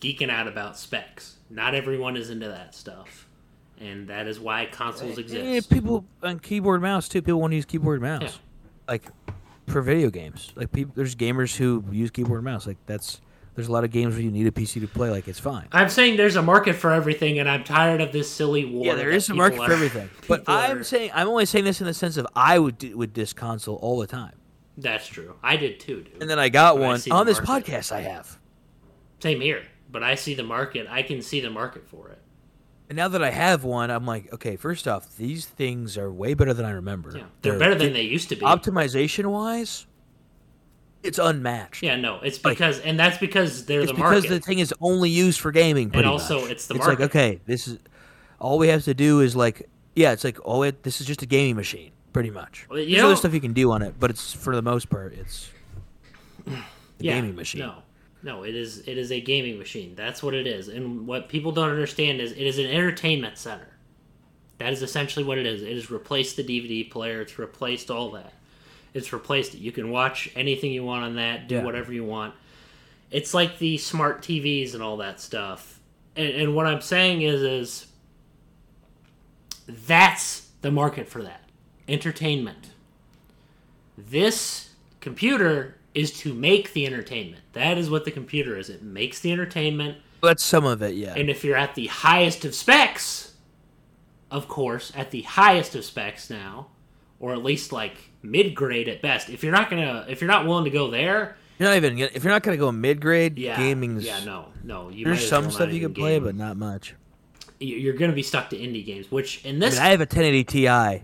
[0.00, 1.36] geeking out about specs.
[1.48, 3.25] Not everyone is into that stuff,
[3.78, 5.70] and that is why consoles exist.
[5.70, 7.22] people on keyboard mouse too.
[7.22, 8.22] People want to use keyboard mouse.
[8.22, 8.30] Yeah.
[8.88, 9.04] Like
[9.68, 10.52] for video games.
[10.54, 12.66] Like people, there's gamers who use keyboard and mouse.
[12.66, 13.20] Like that's
[13.54, 15.10] there's a lot of games where you need a PC to play.
[15.10, 15.66] Like it's fine.
[15.72, 18.84] I'm saying there's a market for everything, and I'm tired of this silly war.
[18.86, 20.08] Yeah, there is a market are- for everything.
[20.28, 22.96] But I'm are- saying I'm only saying this in the sense of I would do,
[22.96, 24.34] with this console all the time.
[24.78, 25.34] that's true.
[25.42, 26.20] I did too, dude.
[26.20, 27.72] And then I got But one the on this market.
[27.72, 27.92] podcast.
[27.92, 28.38] I have.
[29.20, 30.86] Same here, but I see the market.
[30.90, 32.15] I can see the market for it.
[32.88, 34.56] And now that I have one, I'm like, okay.
[34.56, 37.12] First off, these things are way better than I remember.
[37.16, 38.42] Yeah, they're better than they used to be.
[38.42, 39.86] optimization wise.
[41.02, 41.82] It's unmatched.
[41.84, 44.16] yeah, no, it's Like- because, and that's because they're the market.
[44.18, 45.90] it's because the thing is only used for gaming.
[45.90, 46.50] pretty also much.
[46.50, 46.92] it's the market.
[46.92, 47.78] It's like okay, this is
[48.40, 51.22] all we have to do is like yeah, it's like oh, it, this is just
[51.22, 52.66] a gaming machine, pretty much.
[52.68, 54.62] Well, you There's know- other stuff you can do on it, but it's for the
[54.62, 55.48] most part, it's
[56.48, 56.50] a
[56.98, 57.60] yeah, gaming machine.
[57.60, 57.82] No,
[58.26, 59.94] no, it is it is a gaming machine.
[59.94, 60.66] That's what it is.
[60.68, 63.68] And what people don't understand is it is an entertainment center.
[64.58, 65.62] That is essentially what it is.
[65.62, 67.20] It has replaced the DVD player.
[67.20, 68.32] It's replaced all that.
[68.94, 69.58] It's replaced it.
[69.58, 71.46] You can watch anything you want on that.
[71.46, 71.64] Do Yeah.
[71.64, 72.34] whatever you want.
[73.12, 75.78] It's like the smart TVs and all that stuff.
[76.16, 77.86] And, and what I'm saying is, is
[79.68, 81.42] that's the market for that
[81.86, 82.70] entertainment.
[83.96, 84.70] This
[85.00, 87.42] computer is to make the entertainment.
[87.54, 88.68] That is what the computer is.
[88.68, 89.96] It makes the entertainment.
[90.22, 91.14] That's some of it, yeah.
[91.16, 93.34] And if you're at the highest of specs,
[94.30, 96.68] of course, at the highest of specs now,
[97.18, 100.46] or at least like mid grade at best, if you're not gonna, if you're not
[100.46, 103.38] willing to go there, you're not even gonna- if you're not gonna go mid grade,
[103.38, 106.24] yeah, gaming's yeah, no, no, you There's some stuff you can play, game.
[106.24, 106.94] but not much.
[107.58, 109.10] You- you're gonna be stuck to indie games.
[109.10, 111.02] Which in I this, mean, I have a 1080 Ti,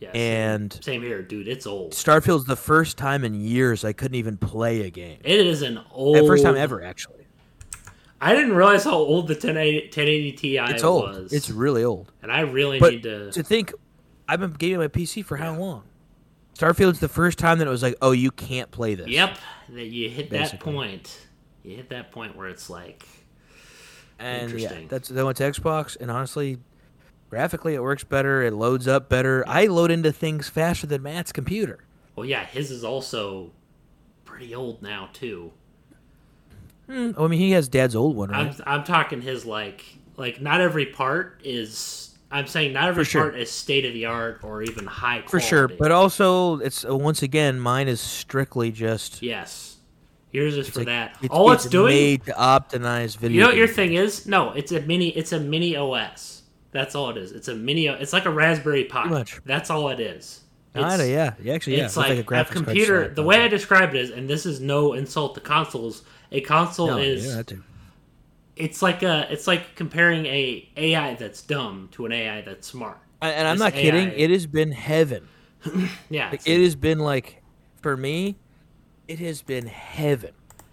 [0.00, 1.46] yeah, same- and same here, dude.
[1.48, 1.92] It's old.
[1.94, 5.18] Starfield's the first time in years I couldn't even play a game.
[5.22, 6.16] It is an old.
[6.16, 7.26] The first time ever, actually.
[8.22, 11.04] I didn't realize how old the 1080, 1080 Ti It's old.
[11.08, 11.32] was.
[11.32, 12.12] It's really old.
[12.22, 13.30] and I really But need to.
[13.32, 13.72] to think,
[14.28, 15.84] I've been gaming my PC for how long?
[16.54, 19.08] Starfield's the first time that it was like, oh, you can't play this.
[19.08, 19.38] Yep,
[19.70, 21.18] that you hit that point.
[21.62, 23.06] You hit that point where it's like,
[24.18, 24.88] And yeah, Interesting.
[24.88, 26.58] that's then went to Xbox, and honestly,
[27.30, 28.42] graphically it works better.
[28.42, 29.44] It loads up better.
[29.48, 31.78] I load into things faster than Matt's computer.
[32.16, 33.52] well, yeah, his is also
[34.24, 35.52] pretty old now too.
[36.86, 38.54] Hmm, I mean, he has Dad's old one, right?
[38.66, 39.84] I'm I'm talking his like
[40.16, 42.08] like not every part is.
[42.32, 43.22] I'm saying not every sure.
[43.22, 45.30] part is state of the art or even high quality.
[45.30, 45.66] for sure.
[45.66, 49.20] But also, it's uh, once again, mine is strictly just.
[49.22, 49.78] yes,
[50.30, 51.16] yours is for like- that.
[51.22, 51.92] It's, All it's, doing.
[51.92, 53.34] made to optimize video.
[53.34, 54.26] You know what your thing is?
[54.26, 55.08] No, it's a mini.
[55.08, 56.39] It's a mini OS.
[56.72, 57.32] That's all it is.
[57.32, 57.86] It's a mini.
[57.88, 59.04] It's like a Raspberry Pi.
[59.04, 59.40] much.
[59.44, 60.40] That's all it is.
[60.74, 61.34] Kinda, yeah.
[61.42, 61.86] Yeah, actually, yeah.
[61.86, 63.04] It's Looks like, a, a, graphics card computer.
[63.06, 66.04] slot, The way I describe it is, and this is no insult to consoles.
[66.30, 67.26] A console No, is.
[67.26, 67.42] yeah.
[68.56, 69.26] It's like a.
[69.32, 72.98] It's like comparing a AI that's dumb to an AI that's smart.
[73.20, 74.12] And and I'm This not kidding.
[74.14, 75.26] It has been heaven.
[76.08, 76.30] Yeah.
[76.30, 77.42] Like, it has been like,
[77.82, 78.36] for me,
[79.08, 80.30] it has been heaven.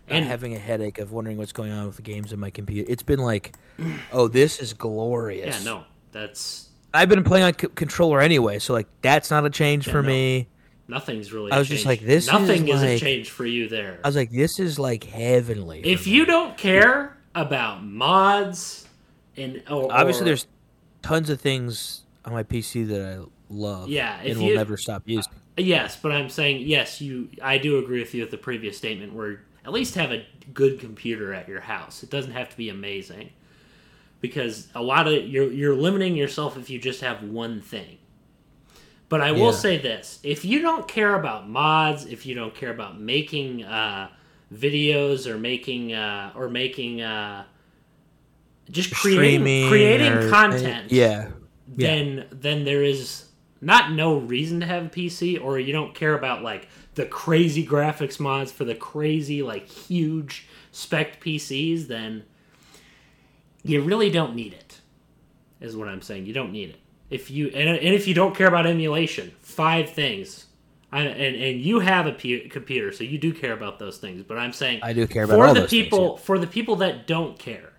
[0.09, 2.89] And having a headache of wondering what's going on with the games in my computer.
[2.89, 3.55] It's been like,
[4.11, 5.59] oh, this is glorious.
[5.59, 5.65] yeah.
[5.65, 5.83] No.
[6.11, 10.01] That's I've been playing on c- controller anyway, so like that's not a change for
[10.01, 10.07] no.
[10.07, 10.47] me.
[10.87, 11.51] nothing's really.
[11.51, 13.99] I was just like, this is Nothing is, a like- change for you there.
[14.03, 15.81] I was like, this is like heavenly.
[15.85, 18.87] if you don't care about mods
[19.35, 20.47] and or, obviously or- there's
[21.01, 23.89] tons of things on my PC that I love.
[23.89, 25.33] Yeah, and will you- never stop using.
[25.57, 27.01] Yes, but I'm saying yes.
[27.01, 29.13] You, I do agree with you with the previous statement.
[29.13, 32.01] Where at least have a good computer at your house.
[32.01, 33.31] It doesn't have to be amazing,
[34.21, 37.97] because a lot of you're you're limiting yourself if you just have one thing.
[39.09, 39.51] But I will Yeah.
[39.51, 44.09] say this: if you don't care about mods, if you don't care about making uh,
[44.53, 47.43] videos or making uh, or making uh,
[48.71, 51.29] just creating Streaming creating or- content, Yeah.
[51.75, 51.87] Yeah.
[51.87, 53.25] then then there is
[53.61, 57.65] not no reason to have a PC or you don't care about like the crazy
[57.65, 62.23] graphics mods for the crazy like huge spec PCs, then
[63.63, 64.81] you really don't need it.
[65.61, 66.25] Is what I'm saying.
[66.25, 66.79] You don't need it.
[67.09, 70.45] If you and, and if you don't care about emulation, five things.
[70.91, 74.23] I, and and you have a pu- computer, so you do care about those things.
[74.23, 76.47] But I'm saying I do care about for all the those things, people for the
[76.47, 77.73] people that don't care.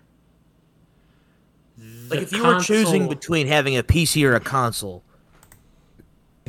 [2.09, 5.03] Like if you were choosing between having a PC or a console,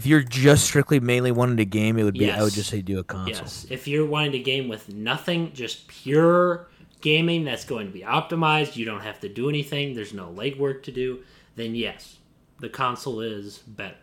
[0.01, 2.80] if you're just strictly mainly wanting to game, it would be I would just say
[2.80, 3.34] do a console.
[3.34, 6.68] Yes, if you're wanting to game with nothing, just pure
[7.03, 10.82] gaming that's going to be optimized, you don't have to do anything, there's no legwork
[10.84, 11.22] to do,
[11.57, 12.16] then yes,
[12.61, 13.94] the console is better.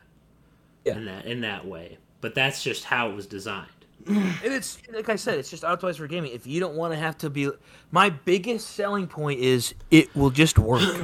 [0.85, 0.97] Yeah.
[0.97, 1.97] In that in that way.
[2.21, 3.67] But that's just how it was designed.
[4.07, 6.31] And it's like I said, it's just optimized for gaming.
[6.31, 7.49] If you don't want to have to be,
[7.89, 10.83] my biggest selling point is it will just work.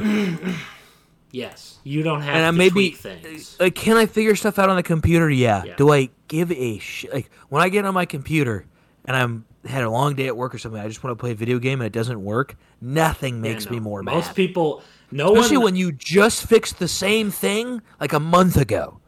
[1.33, 3.57] Yes, you don't have and I to maybe tweak things.
[3.59, 5.29] like, can I figure stuff out on the computer?
[5.31, 5.63] Yeah.
[5.65, 5.75] Yeah.
[5.75, 7.11] Do I give a shit?
[7.11, 8.65] Like when I get on my computer
[9.05, 11.31] and I'm had a long day at work or something, I just want to play
[11.31, 12.55] a video game and it doesn't work.
[12.81, 13.71] Nothing Yeah, makes no.
[13.71, 14.17] me more Most mad.
[14.27, 15.63] Most people, no Especially one.
[15.63, 18.99] when you just fixed the same thing like a month ago.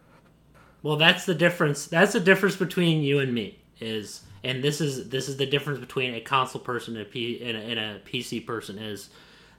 [0.82, 1.86] Well, that's the difference.
[1.86, 3.60] That's the difference between you and me.
[3.80, 7.42] Is and this is this is the difference between a console person and a, P,
[7.44, 9.10] and a, and a PC person is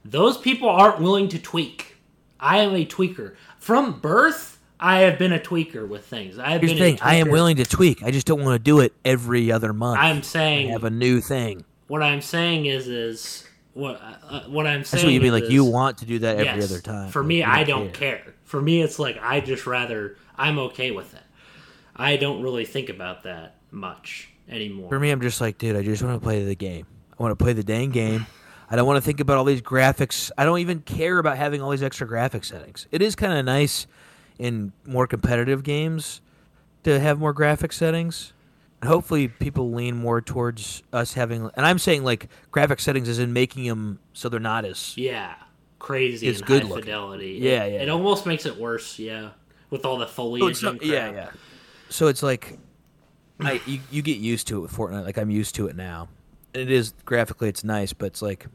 [0.03, 1.96] those people aren't willing to tweak.
[2.39, 4.57] I am a tweaker from birth.
[4.79, 6.37] I have been a tweaker with things.
[6.37, 6.97] I have Here's the been.
[6.97, 8.03] thing: I am willing to tweak.
[8.03, 9.99] I just don't want to do it every other month.
[9.99, 11.65] I'm saying I have a new thing.
[11.87, 14.99] what I'm saying is is what uh, what I'm saying.
[14.99, 15.31] That's what you mean.
[15.31, 16.71] Like you want to do that every Yes.
[16.71, 17.09] other time.
[17.09, 18.21] For me, I don't care.
[18.43, 21.23] For me, it's like I just rather I'm okay with it.
[21.95, 24.89] I don't really think about that much anymore.
[24.89, 26.85] For me, I'm just like, dude, I just want to play the game.
[27.19, 28.27] I want to play the dang game.
[28.69, 30.29] I don't want to think about all these graphics.
[30.37, 32.87] I don't even care about having all these extra graphic settings.
[32.91, 33.87] It is kind of nice
[34.37, 36.21] in more competitive games
[36.83, 38.33] to have more graphic settings.
[38.81, 41.49] And hopefully, people lean more towards us having.
[41.55, 44.97] And I'm saying like graphic settings is in making them so they're not as.
[44.97, 45.35] Yeah,
[45.79, 47.39] crazy It's good fidelity.
[47.41, 47.81] Yeah, it, yeah.
[47.83, 48.99] It almost makes it worse.
[48.99, 49.29] Yeah,
[49.69, 51.29] with all the So foliage oh, not- and yeah, yeah.
[51.89, 52.59] So it's like,
[53.39, 55.05] I you, you get used to it with Fortnite.
[55.05, 56.09] Like I'm used to it now.
[56.57, 58.47] It is graphically, it's nice, but it's like,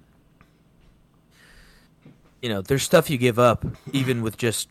[2.40, 4.68] you know, there's stuff you give up even with just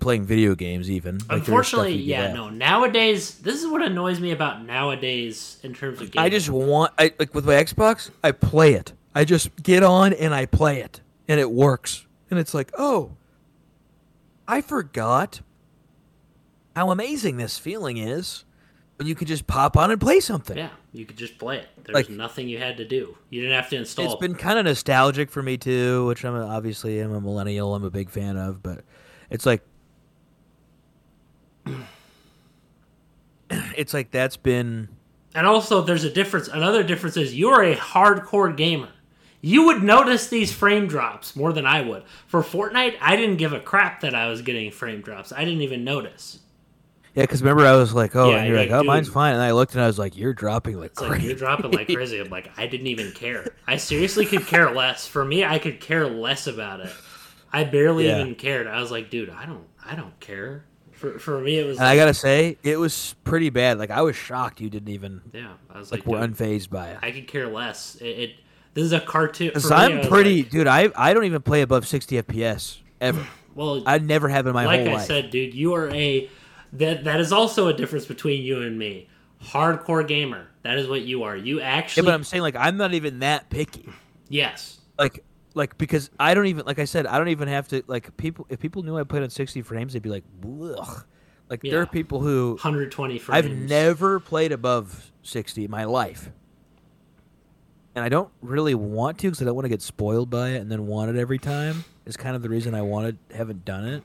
[0.00, 0.90] playing video games.
[0.90, 2.50] Even Like, Unfortunately, yeah, no.
[2.50, 6.24] Nowadays, this is what annoys me about nowadays in terms of games.
[6.24, 8.92] I just want, I like with my Xbox, I play it.
[9.14, 12.06] I just get on and I play it, and it works.
[12.30, 13.12] And it's like, oh,
[14.48, 15.40] I forgot
[16.74, 18.44] how amazing this feeling is
[19.06, 20.56] you can just pop on and play something.
[20.56, 21.68] yeah, you could just play it.
[21.84, 23.16] There's Like- nothing you had to do.
[23.30, 24.04] You didn't have to install.
[24.06, 27.74] It's been kind of nostalgic for me too, which I'm obviously I'm a millennial.
[27.74, 28.84] I'm a big fan of, but
[29.30, 29.62] it's like
[33.50, 34.88] it's like that's been
[35.34, 36.48] And also, there's a difference.
[36.48, 38.88] Another difference is you're a hardcore gamer.
[39.40, 42.04] You would notice these frame drops more than I would.
[42.28, 45.32] For Fortnite, I didn't give a crap that I was getting frame drops.
[45.32, 46.38] I didn't even notice.
[47.14, 47.22] Yeah.
[47.24, 49.42] Because remember, I was like, oh, Yeah, and you're like, like, oh, mine's fine, and
[49.42, 51.26] I looked and I was like, you're dropping like It's like crazy.
[51.26, 52.18] you're dropping like crazy.
[52.20, 53.46] I'm like, I didn't even care.
[53.66, 55.06] I seriously could care less.
[55.06, 56.92] For me, I could care less about it.
[57.52, 58.20] I barely Yeah.
[58.20, 58.66] even cared.
[58.66, 60.64] I was like, dude, I don't, I don't care.
[60.92, 63.78] For for me, it was And I gotta say, it was pretty bad.
[63.78, 65.54] Like I was shocked you didn't even yeah.
[65.68, 66.98] I was like like, were unfazed by it.
[67.02, 67.96] I could care less.
[67.96, 68.30] It, it
[68.74, 69.48] this is a cartoon.
[69.48, 70.66] Because I I'm was pretty, like- dude.
[70.68, 73.26] I I don't even play above 60 FPS ever.
[73.54, 73.82] well.
[73.84, 75.06] I never have in my like whole I life.
[75.06, 76.30] said, dude, you are a
[76.72, 79.08] that that is also a difference between you and me.
[79.42, 80.48] Hardcore gamer.
[80.62, 81.36] That is what you are.
[81.36, 83.88] You yeah, actually but I'm saying like I'm not even that picky.
[84.28, 84.78] yes.
[84.98, 88.16] like like because I don't even like I said I don't even have to like
[88.16, 91.04] people if people knew I played on 60 frames they'd be like Ugh.
[91.50, 93.36] like there are people who 120 frames.
[93.36, 96.30] I've never played above 60 in my life
[97.94, 100.58] and I don't really want to because I don't want to get spoiled by it
[100.58, 103.84] and then want it every time is kind of the reason I wanted haven't done
[103.86, 104.02] it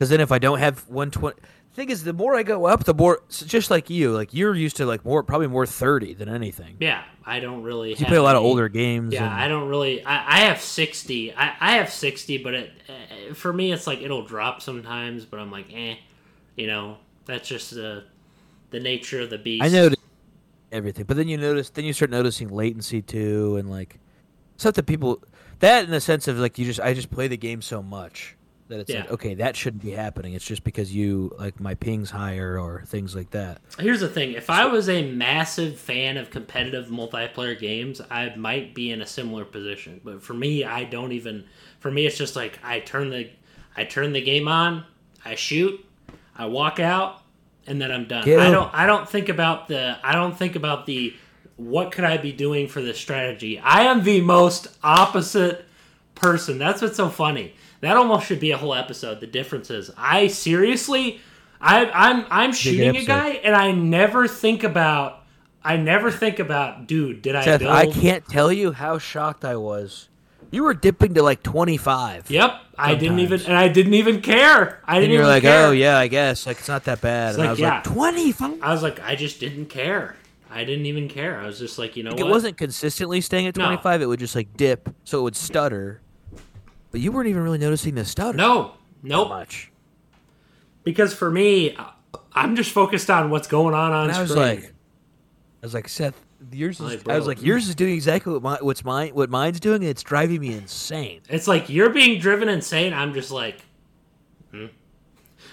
[0.00, 1.36] because then if I don't have 120
[1.74, 4.54] thing is the more I go up the more it's just like you like you're
[4.54, 7.90] used to like more probably more 30 than anything Yeah, I don't really.
[7.90, 10.02] you have play a lot of older games Yeah, and- I don't really.
[10.04, 11.34] I, I have 60.
[11.34, 15.26] I, I have 60, but it uh, for me it's like it'll drop sometimes.
[15.26, 15.96] But I'm like, eh,
[16.56, 16.96] you know,
[17.26, 18.04] that's just the
[18.70, 19.62] the nature of the beast.
[19.62, 20.00] I noticed
[20.72, 24.00] everything, but then you notice, then you start noticing latency too, and like
[24.56, 25.22] stuff that people
[25.60, 28.34] that in the sense of like you just I just play the game so much
[28.70, 30.32] that it's like okay that shouldn't be happening.
[30.32, 33.60] It's just because you like my ping's higher or things like that.
[33.78, 38.74] Here's the thing: if I was a massive fan of competitive multiplayer games, I might
[38.74, 40.00] be in a similar position.
[40.02, 41.44] But for me, I don't even.
[41.80, 43.30] For me, it's just like I turn the,
[43.76, 44.84] I turn the game on,
[45.24, 45.84] I shoot,
[46.36, 47.22] I walk out,
[47.66, 48.22] and then I'm done.
[48.22, 48.52] I him.
[48.52, 48.74] don't.
[48.74, 49.98] I don't think about the.
[50.02, 51.14] I don't think about the.
[51.56, 53.58] What could I be doing for this strategy?
[53.58, 55.66] I am the most opposite
[56.14, 56.58] person.
[56.58, 57.54] That's what's so funny.
[57.80, 59.20] That almost should be a whole episode.
[59.20, 61.20] The difference is, I seriously,
[61.60, 65.18] I, I'm I'm shooting a guy, and I never think about.
[65.62, 67.20] I never think about, dude.
[67.22, 67.70] Did I build?
[67.70, 70.08] I can't tell you how shocked I was.
[70.50, 72.30] You were dipping to like twenty five.
[72.30, 74.80] Yep, I didn't even, and I didn't even care.
[74.84, 75.66] I didn't you're even like, care.
[75.66, 77.30] oh yeah, I guess like it's not that bad.
[77.30, 77.74] It's and I was yeah.
[77.74, 78.58] like twenty five.
[78.62, 80.16] I was like, I just didn't care.
[80.50, 81.38] I didn't even care.
[81.38, 82.26] I was just like, you know Like, what?
[82.26, 83.66] it wasn't consistently staying at No.
[83.66, 84.02] 25.
[84.02, 86.00] It would just like dip, so it would stutter.
[86.90, 88.36] But you weren't even really noticing the stutter.
[88.36, 88.72] No,
[89.02, 89.28] that nope.
[89.28, 89.70] much.
[90.82, 91.76] Because for me,
[92.32, 94.44] I'm just focused on what's going on on And I was screen.
[94.44, 96.20] like, I was like, Seth,
[96.50, 97.04] yours is.
[97.06, 99.82] Like, I was like, yours is doing exactly what my, what's mine, what mine's doing,
[99.82, 101.20] and it's driving me insane.
[101.28, 102.92] It's like you're being driven insane.
[102.94, 103.60] I'm just like,
[104.50, 104.66] hmm.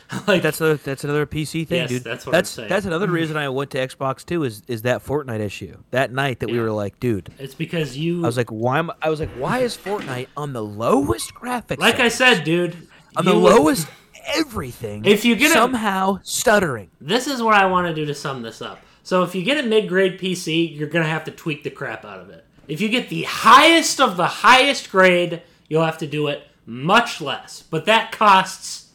[0.27, 2.03] like That's another that's another PC thing, Yes, dude.
[2.03, 2.69] that's what I'm that's saying.
[2.69, 3.15] that's another mm-hmm.
[3.15, 4.43] reason I went to Xbox too.
[4.43, 7.29] Is is that Fortnite issue that night that we were like, dude.
[7.39, 8.23] it's because you.
[8.23, 11.79] I was like, why am I was like, why is Fortnite on the lowest graphics?
[11.79, 12.87] like I said, dude.
[13.15, 13.87] on the lowest
[14.35, 15.05] everything.
[15.05, 18.41] If you get a- somehow stuttering, This is what I want to do to sum
[18.41, 18.79] this up.
[19.03, 22.19] So if you get a mid-grade PC, you're gonna have to tweak the crap out
[22.19, 22.45] of it.
[22.67, 27.21] If you get the highest of the highest grade, you'll have to do it much
[27.21, 27.63] less.
[27.69, 28.86] But that costs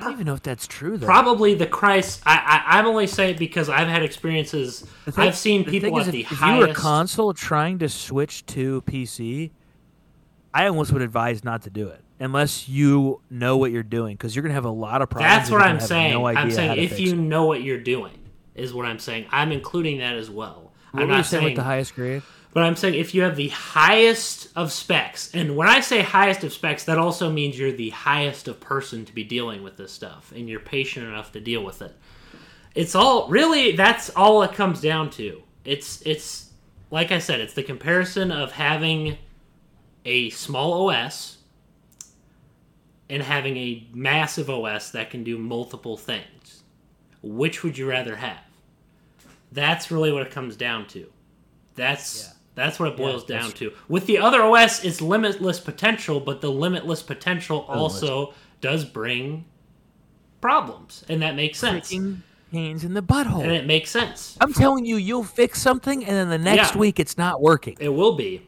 [0.00, 1.06] I don't even know if that's true though.
[1.06, 2.20] probably the price.
[2.24, 4.80] I, I I'm only saying it because I've had experiences.
[5.06, 6.80] Thing- I've seen people thing at is, the if, if you were highest.
[6.80, 9.50] console trying to switch to PC,
[10.52, 14.34] I almost would advise not to do it unless you know what you're doing because
[14.34, 15.32] you're gonna have a lot of problems.
[15.32, 16.12] That's what I'm saying.
[16.12, 17.18] No I'm saying if you it.
[17.18, 18.16] know what you're doing
[18.54, 19.26] is what I'm saying.
[19.30, 20.72] I'm including that as well.
[20.92, 22.22] What I'm were you not saying saying with the highest grade?
[22.52, 26.42] But I'm saying if you have the highest of specs, and when I say highest
[26.42, 29.92] of specs, that also means you're the highest of person to be dealing with this
[29.92, 31.94] stuff, and you're patient enough to deal with it.
[32.74, 35.42] It's all really that's all it comes down to.
[35.64, 36.50] It's it's
[36.90, 39.16] like I said, it's the comparison of having
[40.04, 41.38] a small OS
[43.08, 46.62] and having a massive OS that can do multiple things.
[47.22, 48.40] Which would you rather have?
[49.52, 51.12] That's really what it comes down to.
[51.74, 53.72] That's that's what it boils that's- down to.
[53.88, 59.44] With the other OS, it's limitless potential, but the limitless potential also does bring
[60.40, 61.90] problems, and that makes sense.
[61.92, 62.18] Freaking
[62.52, 63.42] pains in the butthole.
[63.42, 64.36] And it makes sense.
[64.40, 66.78] I'm telling you, you'll fix something, and then the next Yeah.
[66.80, 68.42] week it's not working, It will be,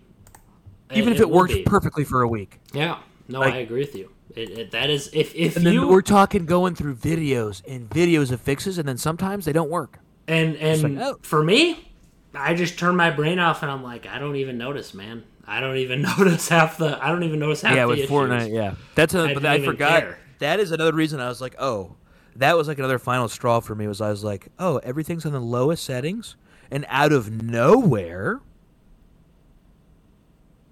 [0.92, 1.62] even if it will works be.
[1.62, 2.58] perfectly for a week.
[2.72, 2.98] Yeah,
[3.28, 4.10] no, Like- I agree with you.
[4.34, 7.88] It, it, that is if if And then you we're talking going through videos and
[7.90, 9.98] videos of fixes, and then sometimes they don't work.
[10.26, 11.18] and and like, oh.
[11.22, 11.91] for me,
[12.34, 15.24] I just turn my brain off, and I'm like, I don't even notice, man.
[15.46, 17.02] I don't even notice half the.
[17.02, 18.10] I don't even notice half yeah, with issues.
[18.10, 19.22] Fortnite, yeah, that's a.
[19.22, 20.00] I but I forgot.
[20.02, 20.18] care.
[20.38, 21.94] That is another reason I was like, oh,
[22.36, 23.86] that was like another final straw for me.
[23.86, 26.36] Was I was like, oh, everything's on the lowest settings,
[26.70, 28.40] and out of nowhere,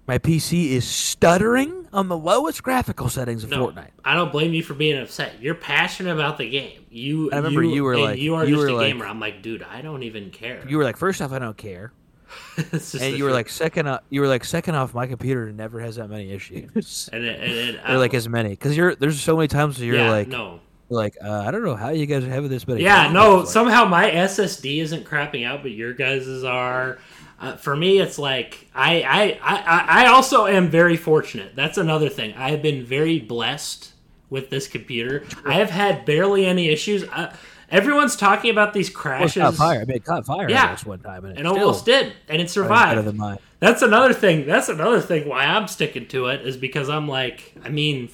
[0.07, 3.89] my PC is stuttering on the lowest graphical settings of No, Fortnite.
[4.05, 5.41] I don't blame you for being upset.
[5.41, 6.85] You're passionate about the game.
[6.89, 9.05] You, I remember you were like- you are you just were a like- gamer.
[9.05, 10.63] I'm like, dude, I don't even care.
[10.67, 11.91] You were like, first off, I don't care,
[12.57, 15.97] and you were like, second, off, you were like, second off, my computer never has
[15.97, 19.35] that many issues, and it, and it, or like as many, because you're there's so
[19.35, 22.05] many times where you're yeah, like, no, you're like, uh, I don't know how you
[22.05, 23.43] guys are having this but yeah, no.
[23.45, 26.99] Somehow my SSD isn't crapping out, but your guys's are.
[27.41, 31.55] Uh, for me, it's like I, I, I, I also am very fortunate.
[31.55, 32.35] That's another thing.
[32.35, 33.93] I have been very blessed
[34.29, 35.25] with this computer.
[35.43, 37.03] I have had barely any issues.
[37.03, 37.33] Uh,
[37.69, 39.37] everyone's talking about these crashes.
[39.37, 39.81] Well, it caught fire.
[39.81, 40.77] I mean, it caught fire Yeah.
[40.83, 42.91] one time, and it and still almost did, and it survived.
[42.91, 43.39] better than mine.
[43.59, 44.45] That's another thing.
[44.45, 48.09] That's another thing why I'm sticking to it is because I'm like, I mean,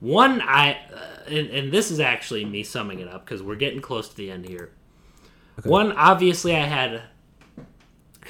[0.00, 3.80] one, I, uh, and, and this is actually me summing it up because we're getting
[3.80, 4.70] close to the end here.
[5.64, 7.02] One, obviously, I had,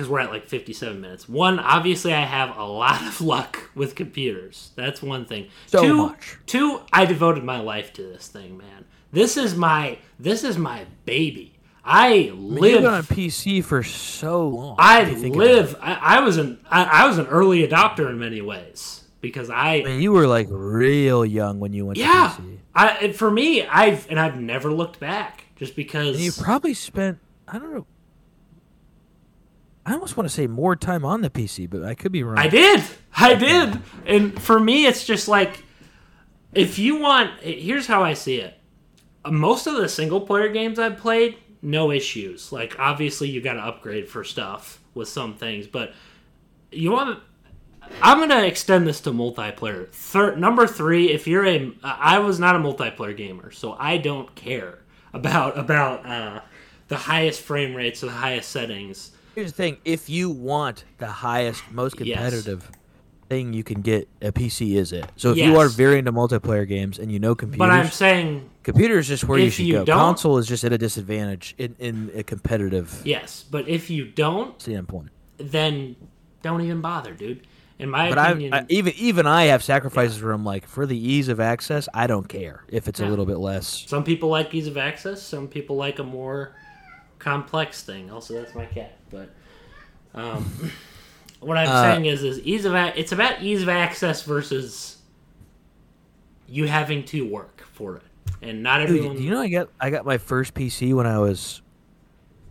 [0.00, 1.28] because we're at like 57 minutes.
[1.28, 4.70] One, obviously, I have a lot of luck with computers.
[4.74, 5.48] That's one thing.
[5.66, 6.38] So two, much.
[6.46, 8.86] Two, I devoted my life to this thing, man.
[9.12, 11.58] This is my, this is my baby.
[11.84, 14.76] I You've live been on PC for so long.
[14.78, 15.76] I live.
[15.82, 19.50] I, I was an I, I was an early adopter in many ways because.
[19.50, 22.34] I mean, you were like real young when you went yeah.
[22.36, 22.58] to PC.
[22.74, 27.18] I for me I've and I've never looked back just because And you probably spent
[27.48, 27.86] I don't know.
[29.90, 32.38] I almost want to say more time on the PC, but I could be wrong.
[32.38, 32.82] I did.
[33.16, 33.80] I did.
[34.06, 35.64] And for me it's just like
[36.52, 38.54] if you want here's how I see it.
[39.28, 42.52] Most of the single player games I've played, no issues.
[42.52, 45.92] Like obviously you got to upgrade for stuff with some things, but
[46.70, 47.20] you want
[48.02, 49.88] I'm gonna extend this to multiplayer.
[49.90, 54.34] Third, number three, if you're a, I was not a multiplayer gamer, so I don't
[54.34, 54.78] care
[55.12, 56.40] about about uh,
[56.88, 59.12] the highest frame rates or the highest settings.
[59.40, 62.18] Here's the thing: if you want the highest, most Yes.
[62.18, 62.70] competitive
[63.30, 65.10] thing you can get, a PC is it.
[65.16, 68.50] So if you are very into multiplayer games and you know computers, But I'm saying
[68.64, 69.94] computer is just where you should you go.
[69.94, 74.60] Console is just at a disadvantage in, in a competitive yes, but if you don't,
[74.60, 75.08] standpoint.
[75.38, 75.96] then
[76.42, 77.46] don't even bother, dude.
[77.78, 80.98] In my But opinion, I even even I have sacrifices where I'm like, for the
[80.98, 83.86] ease of access, I don't care if it's a little bit less.
[83.88, 86.54] some people like ease of access, some people like a more
[87.20, 88.10] complex thing.
[88.10, 88.96] Also, that's my cat.
[89.10, 89.30] But
[90.14, 90.44] um,
[91.40, 94.96] what I'm Uh, saying is, is ease of ac- it's about ease of access versus
[96.48, 98.02] you having to work for it,
[98.42, 99.16] and not everyone.
[99.16, 101.62] do you know I got I got my first PC when I was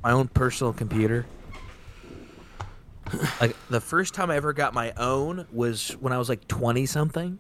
[0.01, 1.25] my own personal computer.
[3.41, 6.85] like the first time I ever got my own was when I was like twenty
[6.85, 7.39] something.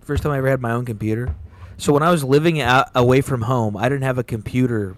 [0.00, 1.34] First time I ever had my own computer.
[1.76, 4.94] So when I was living out away from home, I didn't have a computer.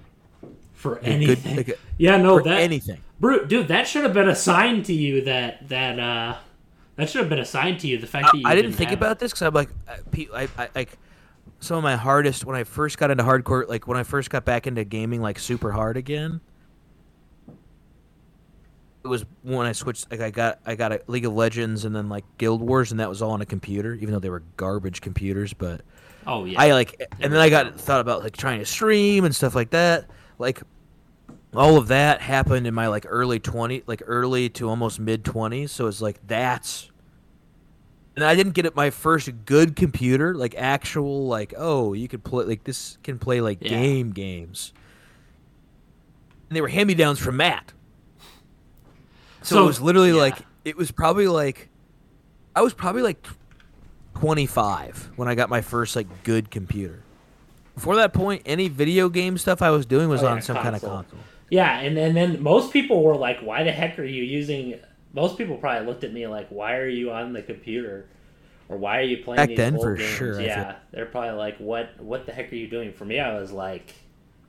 [0.83, 1.63] For anything.
[1.63, 3.01] Good, yeah, no, for that anything.
[3.21, 5.23] Brute, dude, that should have been assigned to you.
[5.23, 6.39] That that uh,
[6.97, 7.99] that should have been assigned to you.
[7.99, 9.19] The fact that you I didn't think have about it.
[9.21, 10.99] this because I'm like, I, I, I, like,
[11.61, 14.45] some of my hardest when I first got into hardcore, like when I first got
[14.45, 16.41] back into gaming, like super hard again.
[19.05, 20.11] It was when I switched.
[20.11, 22.99] Like I got, I got a League of Legends and then like Guild Wars, and
[22.99, 25.53] that was all on a computer, even though they were garbage computers.
[25.53, 25.83] But
[26.27, 26.61] Oh yeah.
[26.61, 29.71] I like, and then I got thought about like trying to stream and stuff like
[29.71, 30.07] that.
[30.43, 30.63] Like
[31.55, 35.71] all of that happened in my like early twenty, like early to almost mid twenties.
[35.73, 36.91] So it's like that's,
[38.17, 42.25] and I didn't get it my first good computer, like actual like oh you could
[42.25, 43.69] play like this can play like Yeah.
[43.71, 44.73] game games.
[46.51, 47.73] And they were hand me downs from Matt.
[49.43, 50.17] So, So, it was literally yeah.
[50.17, 51.69] like it was probably like
[52.55, 53.27] I was probably like
[54.17, 57.02] 25 when I got my first like good computer.
[57.75, 60.57] Before that point, any video game stuff I was doing was Oh, on yeah, some
[60.57, 61.03] kind of console.
[61.03, 61.19] console.
[61.51, 64.79] Yeah, and, and then most people were like, "Why the heck are you using?"
[65.15, 68.07] Most people probably looked at me like, "Why are you on the computer?"
[68.69, 70.11] Or why are you playing Back these then, old for games?
[70.11, 72.01] sure, Yeah, they're probably like, "What?
[72.01, 73.95] What the heck are you doing?" For me, I was like,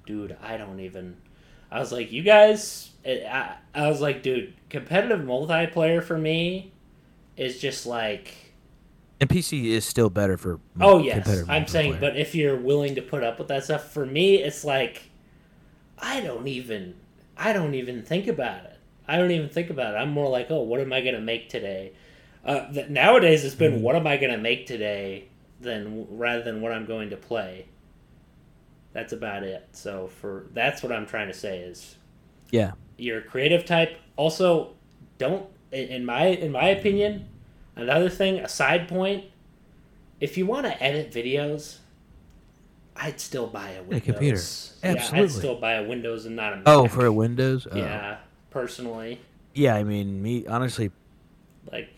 [0.06, 1.18] "Dude, I don't even."
[1.72, 6.72] I was like, "You guys," I, I was like, "Dude, competitive multiplayer for me
[7.36, 8.34] is just like."
[9.24, 12.02] And PC is still better for Oh yes, I'm saying, multiplayer.
[12.02, 15.12] but if you're willing to put up with that stuff, for me, it's like
[15.98, 16.96] I don't even,
[17.38, 18.78] I don't even think about it.
[19.08, 19.98] I don't even think about it.
[19.98, 21.94] I'm more like, oh, what am I gonna make today?
[22.44, 23.76] Uh, th- nowadays, it's Mm-hmm.
[23.76, 25.30] been what am I gonna make today,
[25.62, 27.68] than rather than what I'm going to play.
[28.92, 29.70] That's about it.
[29.72, 31.96] So for that's what I'm trying to say is
[32.52, 34.76] yeah, your creative type also
[35.18, 37.28] don't in my in my opinion
[37.76, 39.26] another thing a side point
[40.20, 41.78] if you want to edit videos
[42.98, 44.42] i'd still buy a windows A computer.
[44.84, 46.68] yeah i'd still buy a windows and not a oh, Mac.
[46.68, 47.68] Oh, for a Windows?
[47.72, 47.76] Oh.
[47.78, 48.18] yeah
[48.52, 49.20] personally
[49.56, 50.92] Yeah, I mean, me honestly,
[51.72, 51.90] like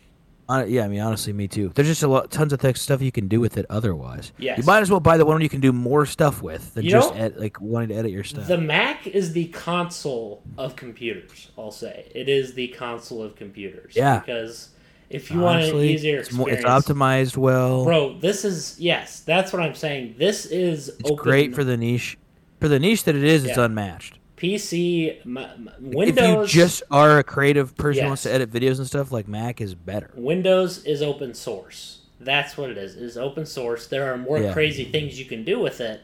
[0.50, 1.72] hon- yeah, I mean, honestly, me too.
[1.74, 4.32] There's just a lot, tons of stuff you can do with it otherwise.
[4.38, 4.58] Yes.
[4.60, 6.92] You might as well buy the one you can do more stuff with than You
[6.92, 8.48] just ed- like wanting to edit your stuff.
[8.48, 13.94] the mac is the console of computers i'll say it is the console of computers
[13.96, 14.20] Yeah.
[14.20, 14.70] because
[15.16, 17.84] if you want an Honestly, easier it's, more, it's optimized well.
[17.86, 22.18] bro this is yes that's what i'm saying this is it's great for the niche.
[22.62, 24.18] For the niche that it is, it's unmatched.
[24.38, 26.50] PC, m- m- Windows.
[26.50, 29.28] if you just are a creative person who wants to edit videos and stuff, like
[29.28, 30.10] Mac is better.
[30.16, 32.00] Windows is open source.
[32.20, 32.96] That's what it is.
[32.96, 33.88] It is open source.
[33.88, 34.54] There are more Yeah.
[34.54, 36.02] crazy things you can do with it,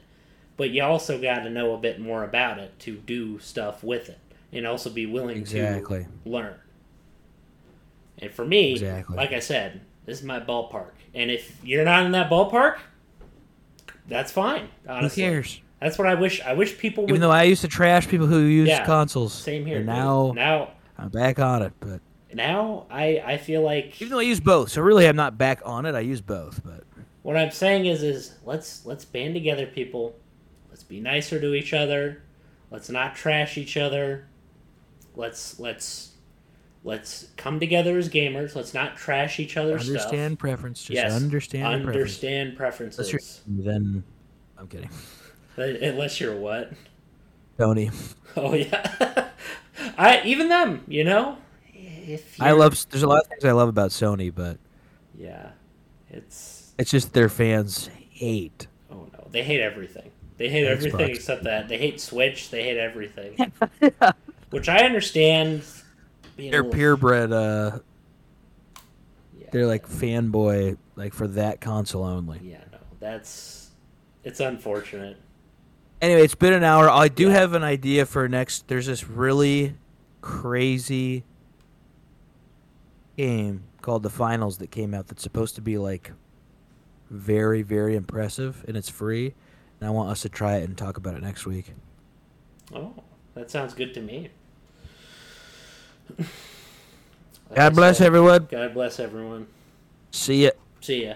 [0.58, 4.10] but you also got to know a bit more about it to do stuff with
[4.10, 4.20] it,
[4.52, 6.06] and also be willing Exactly.
[6.26, 6.56] to learn.
[8.20, 9.16] And for me, Exactly.
[9.18, 10.92] like I said, this is my ballpark.
[11.14, 12.78] And if you're not in that ballpark,
[14.08, 14.70] that's fine.
[14.88, 15.62] Honestly, Who cares?
[15.80, 16.42] That's what I wish.
[16.42, 17.10] I wish people would.
[17.10, 19.84] Even though I used to trash people who use Yeah, consoles, same here.
[19.84, 21.74] now now, I'm back on it.
[21.80, 22.02] But
[22.34, 25.62] now I I feel like even though I use both, so really I'm not back
[25.66, 25.96] on it.
[25.96, 26.84] I use both, but
[27.24, 30.16] What I'm saying is, is let's let's band together, people.
[30.70, 32.22] Let's be nicer to each other.
[32.70, 34.28] Let's not trash each other.
[35.16, 36.11] Let's let's
[36.84, 38.56] let's come together as gamers.
[38.56, 40.40] Let's not trash each other's understand stuff.
[40.40, 40.80] preference.
[40.84, 41.64] Just yes, understand.
[41.64, 41.96] the preference.
[41.98, 43.10] understand preferences.
[43.10, 44.04] Unless you're, then
[44.58, 44.90] I'm kidding.
[45.58, 46.72] Uh, unless you're what?
[47.58, 47.92] Tony,
[48.38, 49.28] Oh yeah,
[49.98, 50.84] I even them.
[50.88, 51.38] You know,
[51.74, 52.86] if I you're- love.
[52.90, 54.58] There's a lot of things I love about Sony, but
[55.18, 55.50] Yeah,
[56.10, 58.68] it's it's just their fans hate.
[58.90, 60.10] oh no, they hate everything.
[60.38, 60.72] They hate Xbox.
[60.72, 61.68] everything except that.
[61.68, 62.50] They hate Switch.
[62.50, 63.52] They hate everything.
[64.50, 65.62] Which I understand.
[66.38, 67.32] Being They're purebred.
[67.32, 67.80] Uh,
[69.40, 72.40] Yeah, they're like fanboy, like for that console only.
[72.44, 73.72] Yeah, no, that's
[74.24, 75.18] it's unfortunate.
[76.02, 76.90] Anyway, it's been an hour.
[76.90, 77.34] I do Yeah.
[77.40, 78.68] have an idea for next.
[78.68, 79.76] There's this really
[80.22, 81.24] crazy
[83.18, 86.12] game called the Finals that came out that's supposed to be like
[87.10, 89.34] very, very impressive, and it's free.
[89.80, 91.74] And I want us to try it and talk about it next week.
[92.74, 92.94] Oh,
[93.34, 94.30] that sounds good to me.
[97.54, 98.48] God bless everyone.
[98.50, 99.48] God bless everyone.
[100.12, 100.52] See ya.
[100.82, 101.16] See ya.